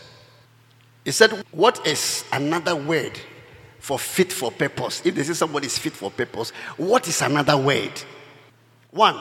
[1.05, 3.19] He said, What is another word
[3.83, 5.03] for fit for purpose?
[5.05, 7.91] If they say somebody is fit for purpose, what is another word?
[8.93, 9.17] One,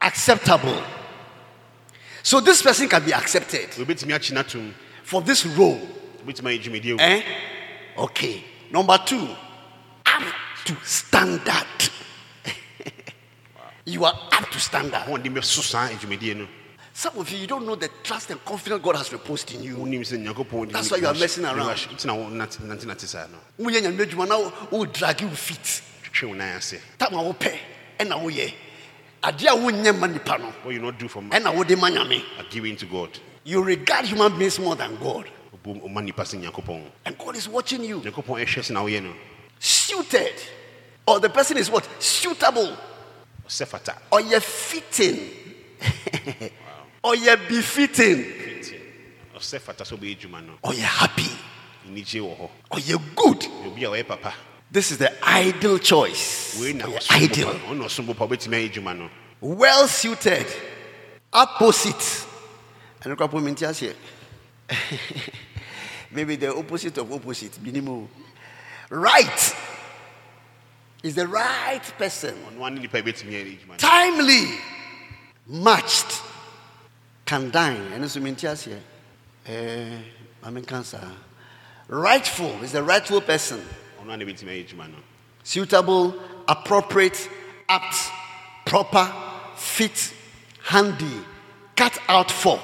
[0.00, 0.82] acceptable.
[2.22, 5.78] So this person can be accepted wobɛtumi akyi no atom for this role.
[6.24, 7.22] wobɛtumi ayɛ dwumadie Eh?
[7.98, 8.42] Okay.
[8.72, 9.28] Number two,
[10.06, 10.22] up
[10.64, 11.66] to standard.
[13.84, 15.02] you are up to standard.
[16.96, 18.82] Wɔde bɛso saa adwumadie no Some of you, you don't know the trust and confidence
[18.82, 19.76] God has reposed in you.
[19.76, 21.76] wonim sɛ nyankopɔn That's why you are messing around.
[21.76, 22.14] tena
[22.86, 25.82] nante saa no Woyɛ nyame adwuma na wo- wo drag wo feet.
[26.04, 27.58] twetwe wo nan ase Tam a wopɛ
[28.00, 28.52] ɛna woyɛ.
[29.22, 31.88] Adeɛ a wonyɛ ma nipa no what you not do for me ɛna wode ma
[31.90, 32.22] nyame.
[32.38, 35.30] are giving to god You regard human beings more than God.
[35.64, 36.24] Wobom- ɔma nipa
[37.04, 38.00] And God is watching you.
[38.00, 39.14] nyankopɔn ɛhwɛ sɛ na woyɛ
[39.58, 40.34] Suited.
[41.06, 41.86] Or the person is what?
[42.02, 42.76] Suitable.
[44.10, 45.30] Or you're fitting.
[47.02, 48.24] or you're befitting.
[49.36, 51.28] ɔsɛ fata sɛ wobɛyɛ adwuma no Or you're happy.
[51.88, 53.40] anigye wɔ hɔ Or you're good.
[53.40, 54.34] Yɛ obi a ɔyɛ papa
[54.70, 56.56] This is the ideal choice.
[56.60, 57.54] wei na Or you're ɔsom ideal.
[57.68, 60.46] ɔna ɔsom bo wobɛtumi ayɛ adwuma no Well suited.
[61.32, 62.24] Opposite.
[63.02, 63.30] And look at
[63.78, 63.94] here.
[66.10, 67.60] Maybe the opposite of opposite.
[67.62, 68.08] Minimum.
[68.88, 69.54] Right.
[71.02, 72.34] Is the right person.
[72.58, 74.58] timely ane nipa a bɛtumi ayɛ adwuma no Timely.
[75.46, 76.22] Matched.
[77.26, 77.92] Can dine.
[77.92, 78.80] And so mean here.
[79.46, 79.98] Eh,
[80.42, 81.00] I mean cancer.
[81.88, 83.60] Rightful is the rightful person.
[84.00, 84.96] ɔno ane bɛtumi ayɛ adwuma no
[85.42, 86.14] suitable,
[86.48, 87.28] appropriate,
[87.68, 87.94] apt,
[88.64, 89.12] proper,
[89.56, 90.12] fit,
[90.64, 91.20] handy,
[91.76, 92.60] cut out for.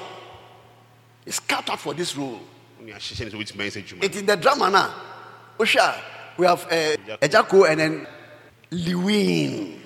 [1.25, 2.39] It's cut out for this role.
[2.79, 4.93] wone ahyehyɛ no sɛ wobɛtumi ayɛ It's in the drama now.
[5.59, 5.95] Osha,
[6.37, 8.07] we have uh, Ejako and then
[8.71, 9.79] Lewin.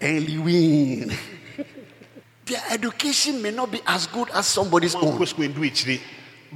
[0.00, 1.12] And Lewin.
[2.46, 6.00] Their education may not be as good as somebody's own, kɔ sukuu ndu akyire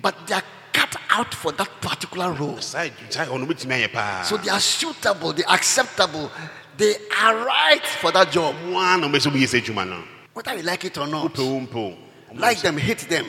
[0.00, 2.60] but they are cut out for that particular role.
[2.60, 6.30] saa adwu- saa ɔno bɛtumi ayɛ paa So they are suitable, they are acceptable,
[6.76, 8.54] they are right for that job.
[8.66, 11.34] mo a na ɔbɛ sɛ wobɛyɛ sɛ adwuma no Whether you like it or not,
[11.34, 11.96] wopɛ wo mpɛ wo
[12.34, 13.26] like them, hate them,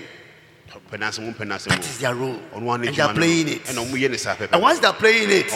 [0.92, 2.40] pɛ no asɛm wompɛ no asɛm that is their role.
[2.54, 3.66] And they are playing it.
[3.66, 5.50] ɛna ɔmoyɛ ne saa And once they are playing it,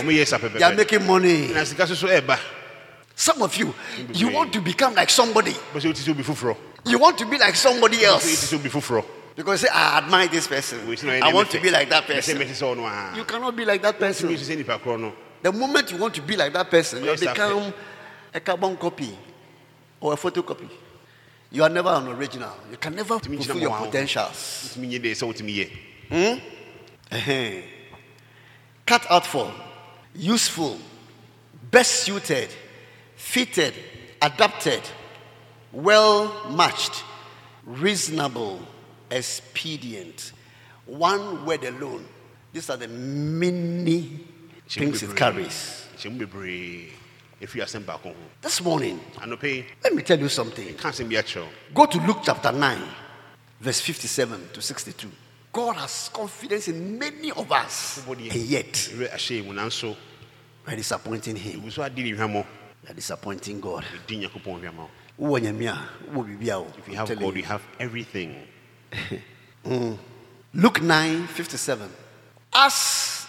[0.57, 1.49] they are making money.
[1.53, 2.39] na sika so so ɛba
[3.15, 3.75] Some of you,
[4.11, 5.55] you want to become like somebody.
[6.85, 8.13] Bɛ sɛ wote sɛ obi foforɔ You want to be like somebody Bɛ sɛ wote
[8.13, 8.51] else.
[8.51, 10.87] sɛ obi foforɔ Because you say, I admire this person.
[10.87, 12.37] Wei sɛ na ɔyɛ I want to be like that person.
[12.37, 14.29] mɛte sɛ ɔno a You cannot be like that person.
[14.29, 17.71] sɛ nipa korɔ no The moment you want to be like that person, you become
[18.33, 19.15] a carbon copy
[19.99, 20.67] or a photocopy.
[21.51, 22.51] You are never an original.
[22.71, 24.75] You can never fulfill your potentials.
[24.75, 25.69] wotumi nyɛ deɛ sɛ wotumi
[26.09, 26.41] yɛ
[27.11, 27.63] Ehen.
[28.85, 29.51] Cut out for,
[30.15, 30.79] useful,
[31.71, 32.49] best suited,
[33.15, 33.73] fitted,
[34.21, 34.81] adapted,
[35.75, 37.03] well matched,
[37.65, 38.59] reasonable,
[39.11, 40.31] expedient.
[40.85, 42.05] One word alone.
[42.53, 44.19] These are the many
[44.67, 45.87] things it carries.
[45.97, 46.89] hyɛ mu bebree
[47.41, 48.99] ɛfiri asɛm baako ho This morning,
[49.83, 50.73] let me tell you something.
[50.75, 52.81] ka asɛm bi akyerɛw Go to Luke chapter 9,
[53.59, 55.11] verse 57 to 62.
[55.51, 59.95] God has confidence in many of us, and yet ɛwerɛ ahyɛ mu nanso
[60.65, 61.61] we are disappointing Him.
[61.61, 62.45] ɛgu so ade ne hwammɔ
[62.83, 63.83] We are disappointing God.
[65.19, 66.67] Ɛdi nyankopɔn hwammɔ Wowɔ nyame a, wowɔ biribi a wo.
[66.77, 67.31] if you have god you.
[67.33, 68.35] you have everything
[69.65, 69.97] mm.
[70.53, 71.89] Luke 9 57.
[72.53, 73.27] As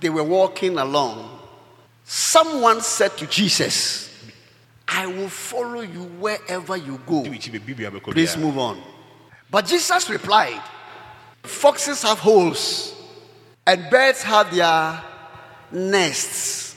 [0.00, 1.38] they were walking along,
[2.04, 4.10] someone said to Jesus,
[4.86, 7.22] I will follow you wherever you go.
[7.24, 8.82] de wikyi baabi bia bɛkɔ Please move on.
[9.50, 10.60] But Jesus replied,
[11.42, 12.94] Foxes have holes,
[13.66, 15.02] and birds have their
[15.72, 16.76] nests,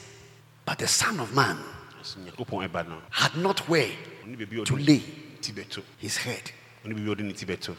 [0.65, 1.57] but the Son of Man
[2.01, 4.10] Nso nyankopɔn ɛba no had not where ɔne baabi a
[4.65, 5.01] to lay
[5.97, 6.51] his head.
[6.85, 7.75] ɔne baabi a ɔde ne ti bɛto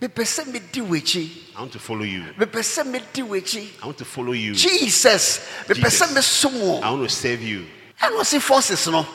[0.00, 0.22] Mepɛ hmm.
[0.22, 1.30] sɛ medi w'akyi.
[1.56, 2.22] i want to follow you.
[2.38, 3.68] Mepɛ sɛ medi w'akyi.
[3.82, 4.54] i want to follow you.
[4.54, 6.44] Jesus, Jesus.
[6.44, 7.66] i want to serve you.
[8.00, 9.06] Ɛna ɔse forces no?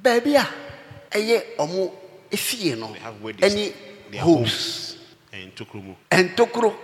[0.00, 0.50] Baabi a ah,
[1.10, 1.92] ɛyɛ ɔmo
[2.30, 2.92] efie no?
[2.92, 3.74] They have where they ɛne
[4.10, 4.96] their holes homes.
[5.32, 6.74] And tokuro mu ɛntokuro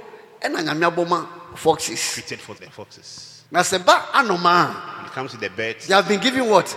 [0.42, 2.00] ɛna nyame abɔma foxes.
[2.14, 3.42] Fitted for the foxes.
[3.50, 4.96] Na sɛ ba anoma.
[4.96, 5.84] When it comes to the birds.
[5.84, 6.76] A they have been given what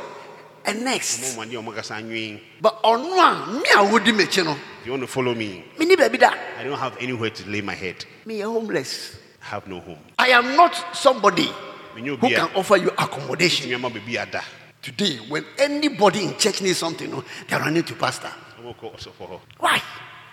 [0.69, 5.63] And next, but on a me wodi m'akyi no, if you want to follow me
[5.79, 6.21] me ni baabi.
[6.23, 9.17] I don't have anywhere to lay my head Me a homeless.
[9.41, 11.49] I have no home I am not somebody
[11.95, 13.67] who can offer you accommodation.
[13.71, 14.43] nyɛma beebi ada
[14.81, 17.09] Today, when anybody in church needs something,
[17.47, 18.29] they are running to pastor.
[18.61, 19.81] ɔmo kɔ ɔsɔfo hɔ Why?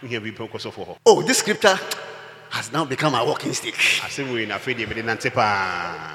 [0.03, 1.79] nhia bi pɛ kɔ ɔsɔfo hɔ Oh, this scripture
[2.51, 3.75] has now become a walking stick.
[3.75, 6.15] asɛm wei na afei deɛ mede nante paa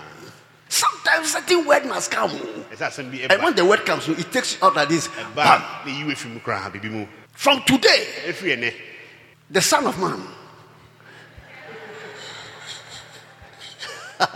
[1.24, 2.32] Sometimes certain word must come.
[2.72, 5.08] ɛsɛ asɛm bi And when the word comes, it takes you out like this.
[5.36, 5.62] Bam.
[5.62, 8.34] a ne yi wo efi mu koraa bibi mu From today,
[9.50, 10.22] the Son of Man.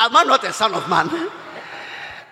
[0.00, 1.10] Am I not a son of man?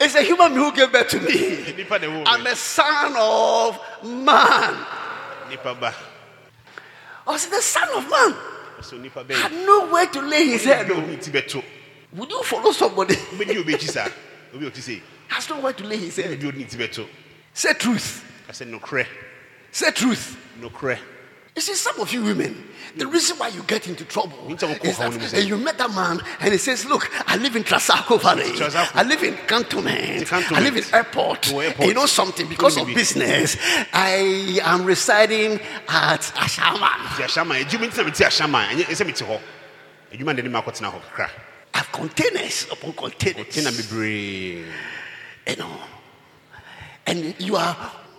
[0.01, 1.75] It's a human being who gave birth to me.
[1.77, 4.87] nipa na ɛwɔ I'm a son of man.
[5.49, 5.57] I
[7.27, 8.35] was oh, the son of man.
[8.77, 10.87] Had bɛyɛ nowhere to lay his head.
[12.13, 12.27] Obi a on.
[12.27, 13.15] ɔne ti bɛto Would you follow somebody?
[13.15, 14.09] wobɛdi obi akyi saa
[14.55, 16.33] obi a ɔte sɛ Has nowhere to lay his head.
[16.33, 17.07] obi a ɔne ti bɛto
[17.55, 18.25] Say truth.
[18.67, 19.07] No nokorɛ
[19.73, 20.37] Say truth.
[20.61, 20.99] nokorɛ
[21.57, 25.45] You see, some of you women, the reason why you get into trouble is that
[25.47, 28.53] you met a man and he says, Look, I live in Trasacco Valley.
[28.95, 30.31] I live in Cantonment.
[30.31, 31.51] I live in airport.
[31.55, 31.89] Oh, airport.
[31.89, 33.57] You know something, because of business,
[33.95, 37.17] I am residing at Ashaiman.
[41.17, 41.37] ti
[41.77, 43.37] ahyɛma adwuma nti na mete ahyɛma ɛnyɛ ɛsɛ mete hɔ adwuma na ɛde ma akɔtena
[43.37, 43.77] hɔ kakra I have containers upon containers.
[43.77, 44.65] bebree
[45.49, 45.81] You know.
[47.07, 47.77] And you are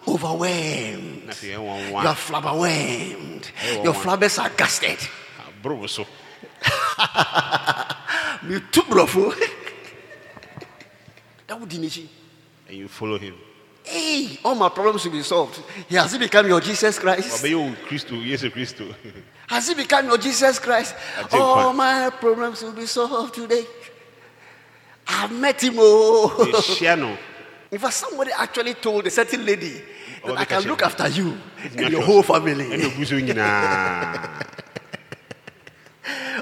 [0.07, 1.25] overwhelmed.
[1.25, 3.45] na afei ɛwɔ You are flabberwhelmed.
[3.83, 4.99] Your flabbers are gasted.
[8.47, 9.33] You too, brofo.
[11.47, 12.07] That wouldinichi.
[12.67, 13.33] and you follow him
[13.83, 15.61] Hey, all my problems will be solved.
[15.87, 17.41] He has become your Jesus Christ?
[17.41, 18.93] kristo yesu kristo
[19.47, 20.93] Has he become your Jesus Christ?
[21.33, 23.65] All my problems will be solved today.
[25.07, 25.75] I've met him.
[25.77, 27.17] Oh, ɛhyia no
[27.71, 29.73] in fact, somebody actually told a certain lady
[30.23, 31.37] that Oh, I can look after you
[31.77, 32.65] and your whole family.
[32.65, 34.43] ɛne ogu so nyinaa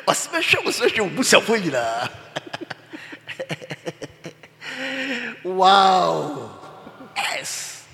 [0.07, 2.09] Ɔsɛbɛhwɛ wo sɛ hwɛ wo busafo nyinaa.
[5.43, 6.49] wow
[7.15, 7.85] yes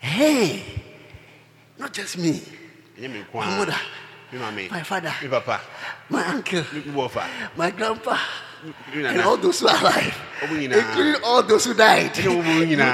[0.00, 0.62] hey
[1.78, 2.42] not just me
[4.32, 5.14] ɛnyɛ me nko my a mother me maame my father.
[5.22, 5.60] Me papa.
[6.08, 6.62] My uncle.
[6.62, 8.18] Wɔfa my grandpa.
[8.94, 10.16] And all those who are alive.
[10.42, 12.16] Including all those who died.
[12.16, 12.42] You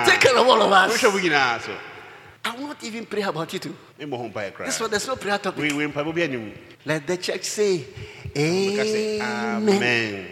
[0.07, 0.96] take care of all of us.
[1.01, 1.72] Wohwɛ wo nyinaa so
[2.44, 3.77] I will not even pray about you too.
[4.01, 5.61] Memmɔ ho mpaeɛ this one there's no prayer topic.
[5.61, 6.53] Wei wei mpaebɔ bi anim
[6.85, 7.85] let the church say
[8.37, 9.20] amen.
[9.62, 10.27] amen.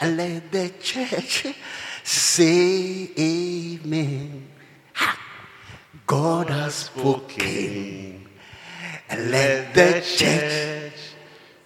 [0.00, 1.46] And let the church
[2.04, 4.48] say amen.
[4.94, 5.18] Ha!
[6.06, 8.27] God has spoken.
[9.10, 10.92] And let the church.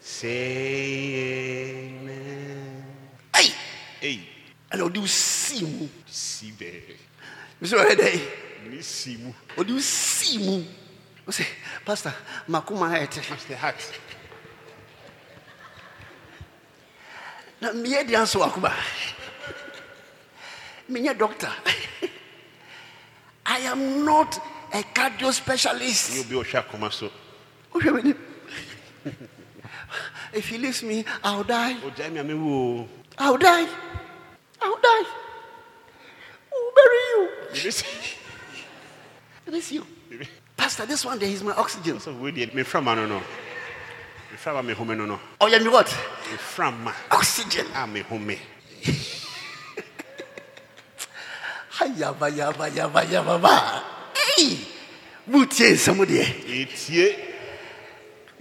[0.00, 2.84] say amen
[3.34, 3.52] Hey!
[4.02, 4.20] ei
[4.70, 5.88] And I'll do see mu.
[6.06, 6.96] si bɛɛ
[7.62, 7.76] Mr.
[7.84, 8.22] Ready?
[8.70, 10.64] ne si mu I'll do see mu.
[11.26, 11.46] I say,
[11.84, 12.12] Pastor,
[12.48, 13.22] makuma hete.
[13.30, 14.00] master heart
[17.60, 18.72] Na miye di anso akuma.
[20.90, 21.48] Minya doctor.
[23.46, 24.36] I am not
[24.72, 26.18] a cardio ne specialist.
[26.20, 26.58] obi a ɔhwɛ
[30.32, 31.74] If he leaves me, I'll die.
[31.74, 33.68] ɔgyae me a mewu o I'll die.
[34.62, 35.04] I'll die.
[36.50, 37.28] Who bury you?
[39.46, 39.86] It is you.
[40.56, 41.98] Pastor, this one there is my oxygen.
[41.98, 43.22] sɛ wei deɛ meframa no no
[44.32, 45.86] meframa mehome no no Oh, yeah, me what?
[45.86, 47.66] meframa Oxygen.
[47.74, 48.38] Ah, I'm a mehome
[51.72, 53.82] Hayaba, yaba, yaba, yaba, ba.
[54.14, 54.58] Hey!
[55.28, 56.20] Mutie somebody.
[56.20, 57.31] ɛtie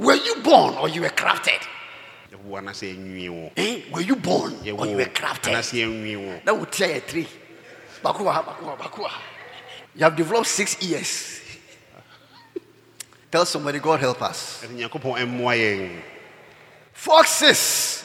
[0.02, 1.62] Were you born or you were crafted?
[2.34, 3.82] yɛwo anasɛ ɛnwie wo Eh?
[3.92, 5.54] Were you born or you were crafted?
[5.54, 7.28] anasɛ ɛnwie wo That would tear a tree.
[8.04, 9.12] Bakua, bakua, bakua.
[9.94, 11.40] You have developed six ears.
[13.32, 14.64] Tell somebody, God help us.
[14.66, 16.02] ɛsɛ nyankopɔn ɛmmoa yɛn
[16.94, 18.04] Foxes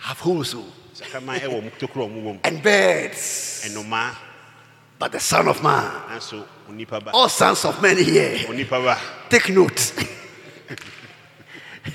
[0.00, 4.14] have holes oh, sakraman ɛwɔ mu tokuro a ɔmo wɔ mu and birds, ɛnomaa
[4.98, 6.20] but the Son of Man,
[7.14, 8.36] all sons of men here,
[9.30, 9.94] take note.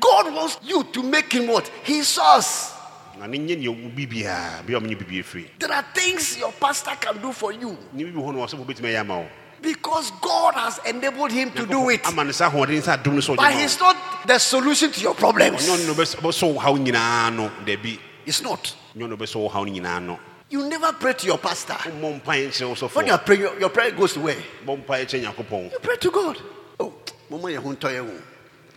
[0.00, 1.68] God wants you to make him what?
[1.84, 2.72] His source.
[3.18, 6.50] na ne nyɛ neɛ ɔwu bibiaa bia ɔmo nye bibie firi There are things your
[6.52, 9.26] pastor can do for you ne bibi hɔ no ɔsɛ wobɛtumi ayɛ ama wo
[9.60, 12.04] because God has enabled him to do it.
[12.08, 13.96] ama no saa ahoɔden sɛ adom no sɛ But he's not
[14.26, 15.62] the solution to your problems.
[15.68, 18.74] ɔnyɛ ɔno na ɔbɛs- ɔbɛsɔ wo haw nyinaa no dabi It's not.
[18.96, 20.18] nyɛ ɔno ɔbɛsɔ wo haw no nyinaa no
[20.50, 21.74] You never pray to your pastor.
[21.74, 24.36] wommɔ mpaeɛ nkyerɛ wo When you are praying, your, prayer goes to where?
[24.66, 26.38] bɔ mpaeɛ kyerɛ nyankopɔn You pray to God.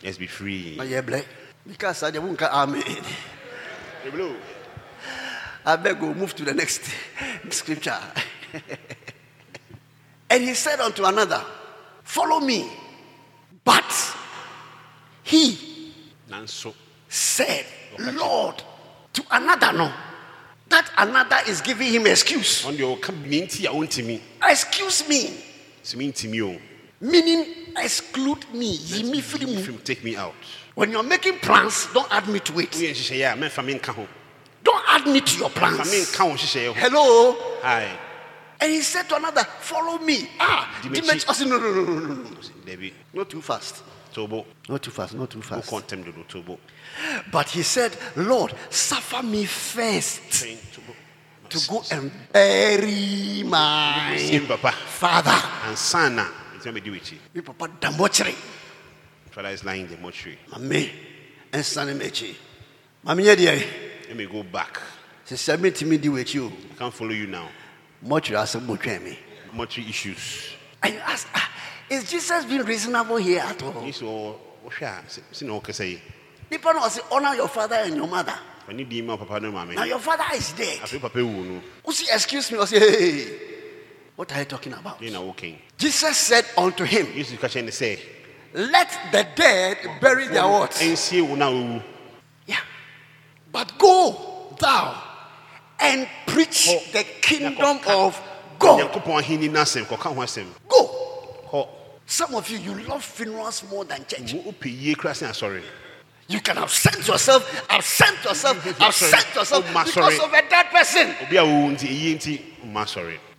[0.03, 1.21] Let's be free Na ye ble.
[1.67, 2.83] Because I won't amen.
[5.65, 6.81] I beg you, move to the next
[7.49, 7.97] scripture.
[10.29, 11.43] and he said unto another,
[12.03, 12.69] Follow me.
[13.63, 14.15] But
[15.23, 15.91] he
[16.29, 16.73] nanso
[17.09, 17.65] said,
[17.97, 18.61] Lord,
[19.13, 19.91] to another, no.
[20.69, 22.63] That another is giving him excuse.
[22.63, 25.43] ɔno deɛ ɔka ne nti a wontimi Excuse me.
[25.83, 26.61] sɛ mentimi o oh.
[27.01, 28.67] Meaning, exclude me.
[28.71, 29.21] Yi me mu.
[29.21, 30.33] Film, take me out
[30.75, 32.71] When you're making plans, don't add me to it.
[32.71, 34.07] woyɛ nhyehyɛeɛ a mɛmfa me nka ho
[34.63, 35.79] Don't add me to your plans.
[35.91, 37.37] nka wo nhyehyɛeɛ ho Hello?
[37.63, 37.97] Aye.
[38.59, 40.29] And he said to another, Follow me.
[40.39, 41.25] Ah, Dimechi.
[41.29, 42.23] I said, No, no, no, no, no,
[42.65, 42.89] no.
[43.13, 43.83] Not too fast.
[44.13, 45.13] tobo Not too fast.
[45.13, 45.69] Not too fast.
[45.69, 46.57] tobo
[47.31, 50.45] But he said, Lord, suffer me first
[51.49, 54.17] to go and bury my
[54.87, 55.31] father.
[55.67, 56.25] ansa na
[56.65, 58.33] na mɛdi w'akyi Me papa dambochiri.
[59.31, 60.89] father is lying in the mortuary Mame,
[61.61, 62.35] son mechi.
[63.05, 63.45] Mami yedi.
[64.07, 64.79] let me go back
[65.25, 66.51] Se submit me di with you.
[66.75, 67.47] I can't follow you now
[68.01, 69.17] Much you ask me.
[69.53, 70.51] mortuary issues
[70.83, 71.49] And you ask, ah,
[71.89, 73.83] is Jesus being reasonable here at all?
[73.85, 76.01] yi so wohwɛ a sɛ- sɛ na yi
[76.49, 78.37] People don't say honor your father and your mother.
[78.69, 80.79] ɔne din ma papa no maame Now your father is dead.
[80.79, 83.54] afei papa wu no Who say, excuse me, or say, hey,
[84.15, 85.01] what are you talking about?
[85.01, 87.99] ne na woken Jesus said unto him, yesu ka kyerɛ ne sɛ
[88.53, 90.71] Let the dead bury their what?
[90.71, 91.81] ɛnsie wo na wowu
[92.47, 92.59] Yeah.
[93.51, 95.01] But go thou
[95.79, 98.21] and preach the kingdom of
[98.59, 98.79] God.
[98.79, 101.01] onyankopɔn ahenni no asɛm kɔka ho asɛm Go.
[102.07, 104.33] Some of you, you love funerals more than church.
[104.35, 105.61] mu wopɛ yie kora sɛ asɔre
[106.27, 111.13] You can absent yourself, absent yourself, absent yourself because of a dead person.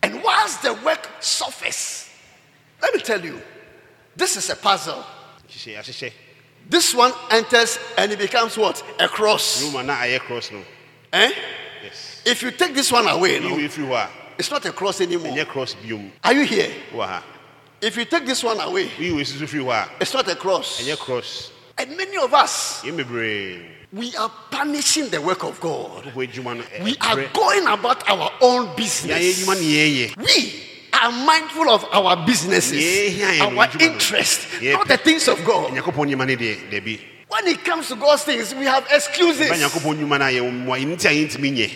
[0.03, 2.09] Obi a wowu nti ɛyie nti mma asɔre And whilst the work suffers,
[2.83, 3.41] let me tell you,
[4.17, 5.05] this is a puzzle.
[6.69, 8.83] This one enters and it becomes what?
[8.99, 9.63] A cross.
[9.65, 10.63] roma na ayɛ cross no
[11.13, 11.33] Eh?
[11.85, 14.73] yes If you take this one away, no, yiwe firi hɔ a it's not a
[14.73, 15.45] cross anymore.
[15.47, 15.77] cross
[16.25, 16.71] Are you here?
[16.93, 17.23] ha
[17.81, 20.83] If you take this one away, yiwe susu firi hɔ it's not a cross.
[20.99, 22.83] cross And many of us,
[23.93, 26.07] we are punishing the work of God.
[26.07, 29.45] no We are going about our own business.
[29.45, 30.62] adwuma ne yɛyɛ We
[30.93, 32.72] are mindful of our businesses,
[33.41, 33.78] our yeah, yeah.
[33.80, 34.72] interest, Yeah.
[34.74, 35.70] not the things of God.
[35.72, 39.49] onyankopɔn nnwuma no deɛ dabi When it comes to God's things, we have excuses.
[39.49, 41.70] ba nyankopɔn nnwuma no a yɛwɔ mmoa ɛno nti a yɛntumi nyɛ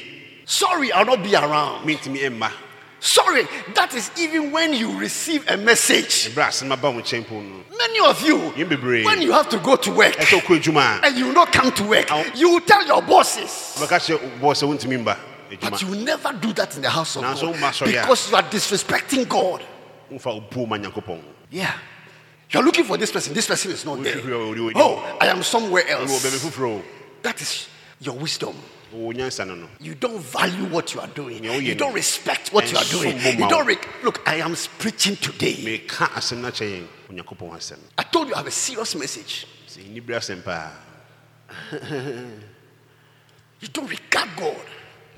[0.46, 1.86] Sorry, I'll not be around.
[3.00, 6.28] Sorry, that is even when you receive a message.
[6.28, 8.38] ɛberɛ a asɛm aba wo nkyɛn po no Many of you,
[9.04, 11.50] when you have to go to work ɛsɛ wokɔ adwuma a and you will not
[11.50, 13.76] come to work, you will tell your bosses.
[13.78, 15.16] wobɛka kyerɛ bɔɔ sɛ wontumi mba
[15.60, 18.02] But you will never do that in the house of God much, sorry, yeah.
[18.02, 19.64] because you are disrespecting God.
[20.12, 21.20] womfa wopuo ma nyankopɔn
[21.50, 21.72] Yeah.
[22.50, 23.32] You're looking for this person.
[23.32, 24.20] This person is not there.
[24.24, 26.22] Oh, I am somewhere else.
[27.22, 27.68] That is
[28.00, 28.56] your wisdom.
[28.94, 31.44] Wɔwɔ nyansa no no You don't value what you are doing.
[31.44, 33.18] You don't respect what you are doing.
[33.20, 34.20] You don't re- look.
[34.26, 35.54] I am preaching today.
[35.56, 39.46] meka asɛm no akyɛ yɛn onyankopɔn asɛm I told you I have a serious message.
[39.68, 40.70] sɛ ɛni berɛ asɛm paa
[43.60, 44.66] You don't regard God.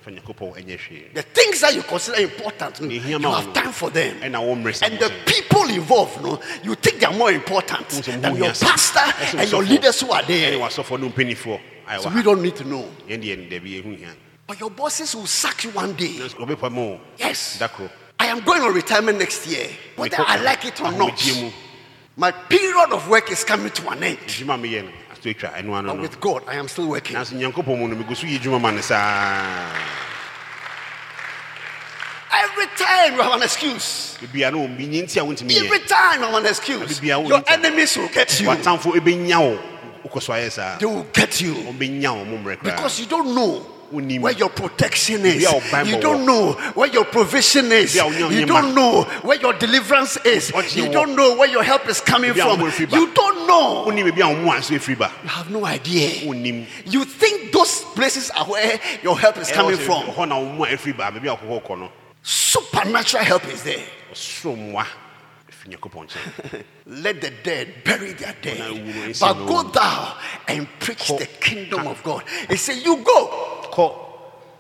[0.02, 3.34] Fa nyankopɔn ɛnyɛ hwee The things that you consider important, no, you hia ma wo
[3.40, 4.20] have time for them.
[4.20, 8.36] ɛna wɔmmerɛ sɛ And the people involved, no, you think they are more important than
[8.36, 10.58] your pastor and your leaders who are there.
[10.58, 12.88] wasɔfoɔ ne mpanifoɔ a So we don't need to know.
[13.08, 14.08] yɛn deɛ dabi ɛhu hia
[14.46, 16.18] But your bosses will sack you one day.
[16.18, 17.60] wɔbɛpa ma o Yes.
[18.18, 21.20] I am going on retirement next year, whether I like it or not.
[22.16, 24.18] My period of work is coming to an end.
[25.24, 27.16] Adwuma a meyɛ no ato atwa ɛno ano no with God, I am still working.
[27.16, 29.72] nanso nyankopɔn mu no megu so yɛ adwuma ma no saa
[32.34, 34.16] Every time you have an excuse.
[34.20, 37.02] bibia no ɔmbinyi nti a wontumi Every time you have an excuse.
[37.02, 38.48] Your enemies will get you.
[38.48, 39.58] watamfo ɛbɛnya wo
[40.08, 41.54] wokɔ so ayɛ saa They will get you.
[41.54, 43.66] ɔmbɛnya wo mommerɛ koraa Because you don't know.
[43.92, 45.38] Where your protection is.
[45.38, 47.92] Bia wo Bible You don't know where your provision is.
[47.92, 50.50] Bia wo nya- You don't know where your deliverance is.
[50.74, 52.58] You don't know where your help is coming from.
[52.60, 52.96] mo fi ba.
[52.96, 53.84] You don't know.
[53.86, 56.08] wonim baabi a wo mu a so ɛfiri ba You have no idea.
[56.86, 60.04] You think those places are where your help is coming from.
[60.04, 63.62] hɔ na wo mu a ɛfiri ba baabi a wokɔkɔ kɔ no Supernatural help is
[63.64, 63.84] there.
[66.86, 69.16] Let the dead bury their dead.
[69.20, 70.16] But go thou
[70.48, 72.24] and preach the kingdom of God.
[72.48, 73.60] He said, You go.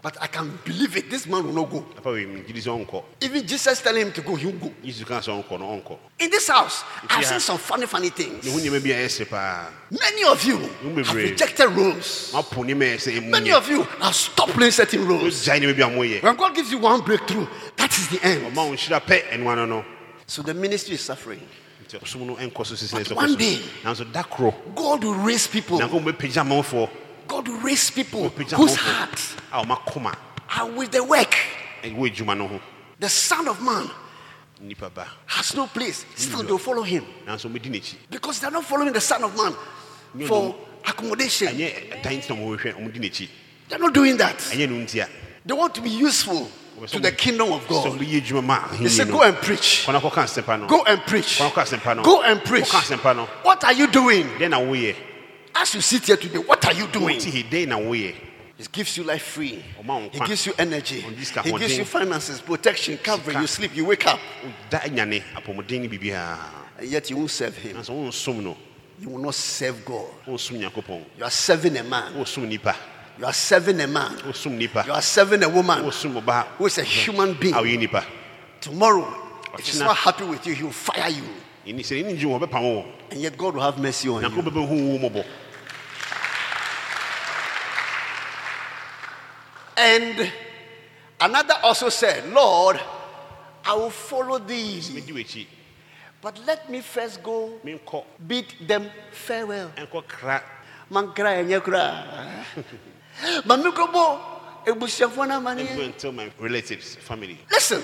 [0.02, 1.08] But I can believe it.
[1.08, 1.80] This man will not go.
[1.80, 4.72] papa wei megyedi sɛ ɔnkɔ Even Jesus telling him to go, he'll go.
[4.84, 8.44] yesu ka sɛ ɔnkɔ no ɔnkɔ In this house, I've seen some funny, funny things.
[8.44, 12.32] nneɛma bi a ɛyɛ sere paa Many of you have rejected rules.
[12.34, 15.46] mapo nneɛma a ɛyɛ sɛ Many of you have stopped playing certain rules.
[15.46, 17.46] gyae nneɛma bi a moyɛ When God gives you one breakthrough,
[17.76, 18.52] that is the end.
[20.38, 21.40] Ɔma wo nhyira pɛ ɛno ano no So the ministry is suffering.
[21.86, 24.54] nti ɔsom no ɛnkɔ so sesɛ sɛ one day- so nanso da koro.
[24.74, 25.78] God will raise people.
[25.78, 26.90] nyankopɔn bɛpagya amanfoɔ
[27.28, 30.16] God will raise people whose hearts a ɔma koma.
[30.56, 31.34] are with the work.
[31.82, 32.60] ɛwɔ adwuma no ho.
[32.98, 33.90] The Son of Man
[35.26, 36.04] has no place.
[36.14, 37.04] Still, they'll follow him.
[37.26, 37.94] Nanso ɔmɛdi n'akyi.
[38.10, 39.54] Because they're not following the Son of Man
[40.26, 40.54] for
[40.86, 41.48] accommodation.
[41.48, 43.28] ɛnyɛ dan nti na ɔmɔhwehwɛ ɔmɔdi n'akyi.
[43.68, 44.38] They're not doing that.
[44.38, 45.08] ɛnyɛ no ntia
[45.44, 46.48] They want to be useful
[46.86, 47.86] to the kingdom of God.
[47.98, 49.84] ɔmɛyɛ adwuma ma They say, Go and preach.
[49.86, 51.38] kɔna kɔka asɛmpa no Go and preach.
[51.38, 52.64] kɔna kɔka asɛmpa no Go and preach.
[52.70, 54.24] kɔka asɛmpa no What are you doing?
[54.38, 54.94] dɛn na woyɛ
[55.54, 57.20] As you sit here today, what are you doing?
[57.20, 58.14] he dɛn na woyɛ
[58.58, 59.64] It gives you life free.
[59.82, 60.26] Ɔma wo It nkwa.
[60.26, 61.00] gives you energy.
[61.00, 63.40] He gives you finances, protection, covering.
[63.40, 64.20] You sleep, you wake up,
[64.70, 66.38] da anyane apɔmuden ne biribiaa
[66.78, 67.76] and yet you won't serve Him.
[67.76, 68.56] nanso wonsom no
[69.00, 70.06] You will not serve God.
[70.28, 70.34] You
[71.24, 72.24] are serving a man.
[73.18, 74.18] You are serving a man.
[74.24, 77.54] You are serving a woman who is a human being.
[77.54, 78.04] woyɛ nipa
[78.60, 79.14] Tomorrow,
[79.58, 81.24] if he's not happy with you, he will fire you.
[81.66, 84.28] ɛni sɛ ɛni gye wɔ And yet God will have mercy on you.
[84.28, 85.24] nyankopɔn bɛbɛhu wo mmɔbɔ
[89.76, 90.32] And
[91.20, 92.80] another also said, Lord,
[93.64, 94.80] I will follow thee.
[96.20, 97.58] But let me first go
[98.26, 99.70] bid them farewell.
[103.22, 104.32] ɛnkɔ kra mankra ɛnyɛ koraa ma mekɔbɔ
[104.66, 107.38] ebusuafoɔ no and go tell my relatives family.
[107.50, 107.82] Listen.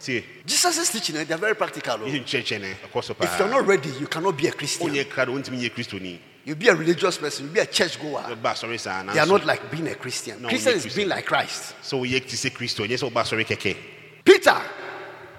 [0.00, 2.06] Tie jesus' is teaching eh, they're very practical oh.
[2.06, 4.88] no ɛkɔ so if you're not ready you cannot be a christian.
[4.88, 8.00] Wonyɛ kra do wontumi nyɛ kristoni you be a religious person you be a church
[8.00, 8.20] goer.
[8.22, 10.42] Wobɛba asɔre saa they are not like being a christian.
[10.42, 11.00] No, christian we is Christian.
[11.00, 11.74] being like christ.
[11.82, 13.76] Sɛ woyɛ te sɛ kristo ɛnyɛ sɛ woba asɔre
[14.24, 14.60] peter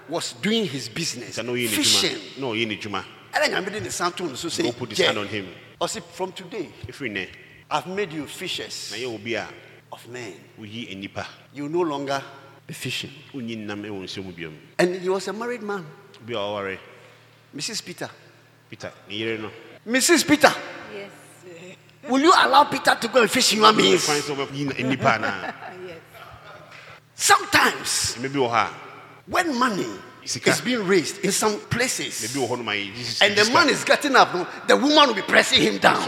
[0.08, 2.16] was doing his business sɛ na ɔyɛ fishing.
[2.16, 4.98] n'adwuma na ɔyɛ n'adwuma ɛna nyame de ne san to no so say put his
[4.98, 5.46] hand on him.
[5.80, 6.68] ɔse from today.
[6.86, 7.28] Ɛfiri nɛ
[7.70, 9.46] i've made you fishers na yɛ obi a
[9.92, 10.34] of men.
[11.54, 12.22] you no longer
[12.66, 13.10] be fishing.
[13.32, 14.54] Wonyi nnam ɛwɔ nsuo mu biom.
[14.78, 15.84] And he was a married man.
[16.22, 16.78] Obi a ɔware.
[17.56, 18.10] Mrs peter.
[18.68, 19.50] Peter ne yere
[19.86, 20.52] mrs peter.
[20.94, 21.10] Yes.
[22.08, 24.04] Will you allow Peter to go and fish human beings?
[24.04, 25.54] kwan sɛ wobɛyi nnipa anaa
[25.88, 25.98] yes.
[27.14, 28.70] Sometimes, ɛmɛ bi wɔ hɔ a
[29.26, 29.86] when money
[30.24, 30.50] Sika.
[30.50, 33.70] is being raised in some places, wɔ hɔ nom a yɛ Jesus- and the man
[33.70, 34.32] is getting up,
[34.68, 36.04] the woman will be pressing him down.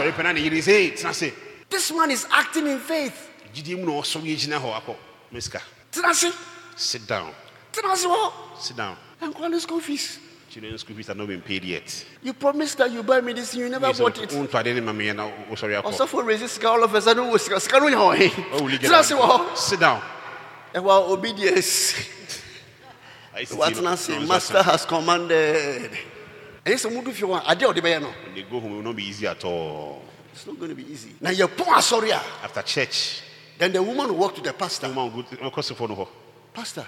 [1.71, 3.29] Sɔre pɛ na ne yere sɛ "Hey, tena se This man is acting in faith.
[3.53, 4.95] gyidie mu na ɔsɔre gyina hɔ akɔ
[5.33, 5.61] mesika
[5.91, 6.31] Tenasi,
[6.75, 7.33] sit down
[7.71, 8.33] tenasi, what?
[8.59, 10.19] sit down And call the school fees.
[10.49, 13.53] children's school fees have not been paid yet You promised that you buy me this,
[13.55, 14.29] you never bought it.
[14.31, 17.79] wonto ade ne ma meyɛ Also for resist all of a sudden, we sika sika
[17.79, 17.97] no nya
[18.61, 18.81] will you hɔ.
[18.81, 19.19] get Tenasi, out?
[19.47, 19.57] what?
[19.57, 20.01] sit down
[20.73, 21.93] Ɛwɔ obedience.
[23.35, 24.19] I What no- na say?
[24.25, 25.91] Master has commanded.
[26.65, 28.71] Ɛyɛ sɛ mudu fie hɔ a, adeɛ a ɔde bɛyɛ no, when they go home
[28.71, 30.03] it will not be easy at all
[30.33, 31.15] it's not going to be easy.
[31.19, 32.43] Now you asɔre a.
[32.43, 33.21] after church
[33.57, 34.87] Then the woman will walk to the pastor.
[34.87, 36.07] the woman will go to- ɔkɔ sefo no hɔ
[36.53, 36.85] Pastor,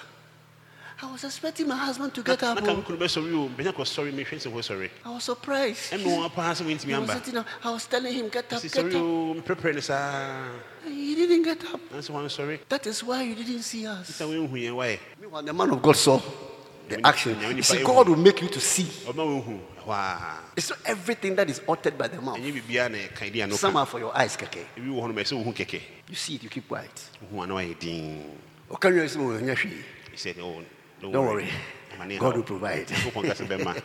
[1.02, 2.56] I was expecting my husband to get up.
[2.56, 2.82] na ka me oh.
[2.84, 5.91] kunu bɛsɔre o bɛnya kɔsɔre mehwɛ sɛ wɔsɔre I was surprised.
[5.91, 7.48] ɛme wɔn paa sɛ wɔntumi He was amba sitting up.
[7.64, 8.86] I was telling him, get up, get up.
[8.94, 10.50] Oh, o mprɛprɛ
[10.86, 11.80] He didn't get up.
[11.91, 14.12] nanso wansɔre That is why you didn't see us.
[14.12, 16.22] sɛ woɛhu yɛn wayɛ Meanwhile, the man of God saw
[16.89, 17.39] the action.
[17.56, 18.88] You see, God will make you to see.
[19.86, 22.38] Wohu It's not everything that is uttered by the mouth.
[22.38, 24.66] ɛnyɛ biribiaa na ɛka di ano Some are for your eyes, keke.
[24.78, 27.10] ebi wɔ hɔ no ma ɛsɛ wohu kɛkɛ You see it, you keep quiet.
[27.32, 28.40] wohu ana wayɛ din
[28.72, 30.62] Okay, you say, "Oh, yeah, she." he said oh
[31.02, 31.48] don't, Don't worry
[32.00, 32.18] worry.
[32.18, 32.88] God will provide.
[32.88, 33.82] Nyankopɔn ka sɛ bɛma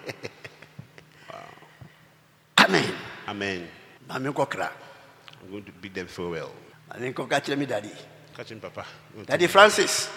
[2.58, 2.92] Amen.
[3.28, 3.68] amen
[4.10, 6.50] i'm going to bid them farewell
[6.92, 7.90] nkɔka me daddy.
[8.36, 8.84] catch him papa
[9.26, 10.08] Daddy Francis.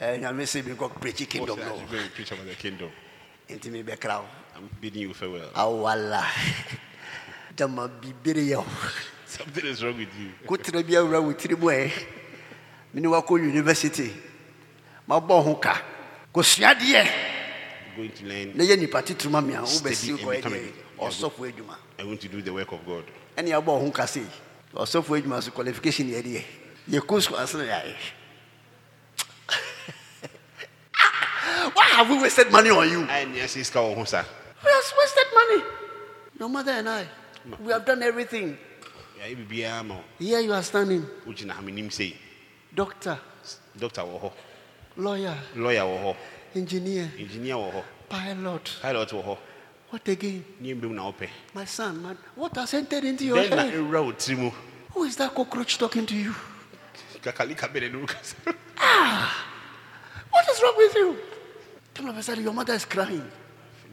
[0.00, 1.74] Eh, nyame sɛ menkɔ preach kingdom What's that?
[1.74, 1.80] no.
[1.80, 2.90] You're going to preach about the kingdom
[3.48, 4.24] wo.
[4.56, 5.50] I'm bidding you farewell.
[5.54, 6.24] Ah, Awala
[7.56, 8.64] dama bibiri yɛ wo
[9.26, 10.30] something is wrong with you.
[10.46, 11.90] Kotena bi awura wo tiri mu ɛ
[12.94, 14.12] mene wakɔ university.
[15.08, 15.82] Mabɔ ho ka.
[16.34, 17.08] Kosua deɛ eh?
[17.88, 20.36] i'm going to learn na yɛ nipa titiri ma mea Steady wobɛsi and kɔɛ deɛ
[20.36, 23.04] becoming- ɔsɔfo adwuma i'm going to do the work of god.
[23.36, 24.26] Ɛne yɛbɔ ho ka sei
[24.74, 26.42] ɔsɔfo adwuma so qualification yɛ deɛ
[26.90, 27.94] yɛkɔ sukuu ase no yɛayɛ
[31.74, 33.02] why have we wasted money on you?
[33.08, 34.24] I near say sika wɔ ho sa
[34.66, 35.62] we have wasted money.
[36.38, 37.06] Your mother and i
[37.64, 38.58] we have done everything.
[39.20, 41.02] Yɛayɛ biribiaa ma wo here you are standing.
[41.26, 42.16] Wogyina ha menim sei.
[42.74, 43.18] Doctor.
[43.78, 44.32] Doctor wɔ
[44.96, 46.16] lawyer, lawyer wɔ
[46.54, 48.70] engineer, engineer wɔ pilot.
[48.82, 49.38] pilot wɔ
[49.88, 50.44] What again?
[51.54, 53.74] My son, man, what has entered into your na head?
[53.74, 54.50] ɛwura wo tiri mu
[54.92, 56.34] Who is that cockroach talking to you?
[57.22, 59.46] kakalika bɛne no wokasa ah!
[60.30, 61.16] What is wrong with you?
[62.08, 63.30] A sudden, your mother is crying.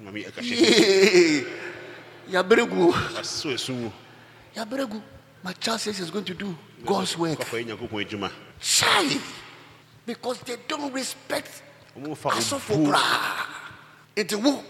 [0.04, 1.46] Mami ɛkahyɛ
[3.16, 3.92] waso asu mu
[4.56, 5.02] Yabregu.
[5.44, 7.40] My child says he's going to do God's work.
[7.40, 9.20] nyankopɔn adwuma Shy.
[10.06, 11.64] Because they don't respect
[11.98, 13.48] asɔfo koraa.
[14.16, 14.64] Nti wo,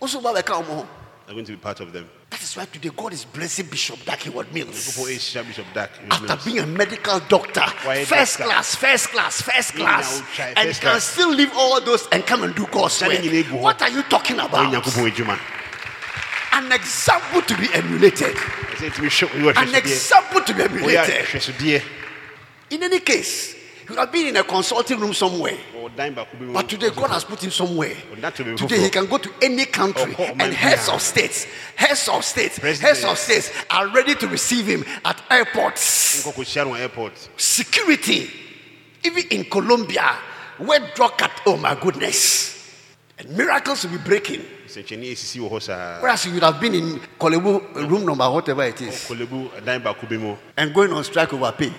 [0.00, 0.88] wo so ba bɛka wo ho.
[1.26, 4.04] Are going to be part of them That is why today God is blessing Bishop
[4.04, 4.96] Dag Heward-Mills.
[5.06, 7.62] Bishop Dag After being a medical doctor,
[8.04, 12.54] first class, first class, first class, and can still leave all those and come and
[12.54, 13.22] do God's work.
[13.52, 14.74] What are you talking about?
[16.52, 18.36] An example to be emulated.
[18.36, 21.82] ɛsɛ ntumi hwɛ ɔyɛ An example to be ɔyɛ emulated.
[22.70, 23.54] In any case,
[23.88, 25.56] you have been in a consulting room somewhere.
[25.74, 27.94] ɔdan baako bi mu But today, God has put him somewhere.
[28.14, 32.08] be Today, he can go to any country, Oh, oh, and heads of states, heads
[32.08, 36.24] of states, heads of states are ready to receive him at airports.
[36.24, 38.30] nkɔ kɔhyia no wɔ airport Security,
[39.04, 40.16] even in Colombia,
[40.58, 41.30] where drug cut.
[41.46, 42.52] Oh my goodness!
[43.18, 44.40] And miracles will be breaking.
[44.66, 48.28] nsɛnkyɛnni esisi wɔ hɔ saa Whereas you would have been in Korle Bu room number
[48.30, 51.72] whatever it is, kɔlebu dan baako bi mu and going on strike over pay.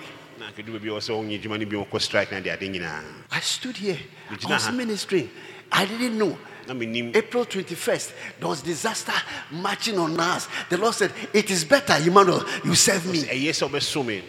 [0.46, 3.04] Na kedu baabi a ɔsɛ ɔnyɛ adwuma no bi ɔkɔ strike na de ade nyinaa
[3.32, 3.98] I stood here.
[4.30, 5.30] I was ministering.
[5.72, 6.38] I didn't know.
[6.68, 9.14] April 21st, there was disaster
[9.52, 10.48] marching on us.
[10.70, 13.24] The Lord said, It is better, Emmanuel, you serve me.
[13.24, 14.24] ɛyɛ sɛ ɔbɛso me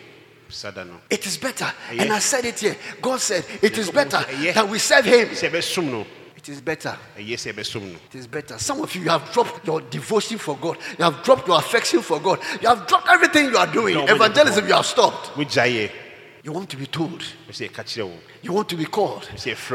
[0.49, 1.73] sada no It is better.
[1.91, 2.77] And I said it here.
[3.01, 5.29] God said, It is better that we serve Him.
[5.29, 6.07] sɛ ɛbɛsom no
[6.37, 6.97] It is better.
[7.19, 8.59] ɛyɛ sɛ ɛbɛsom no It is better.
[8.59, 10.77] Some of you, you have dropped your devotion for God.
[10.99, 12.41] You have dropped your affection for God.
[12.61, 13.97] You have dropped everything you are doing.
[14.09, 15.37] Evangelism, you have stopped.
[16.47, 17.25] You want to be told.
[17.51, 19.29] ɛsɛ ɛka kyerɛ wo You want to be called.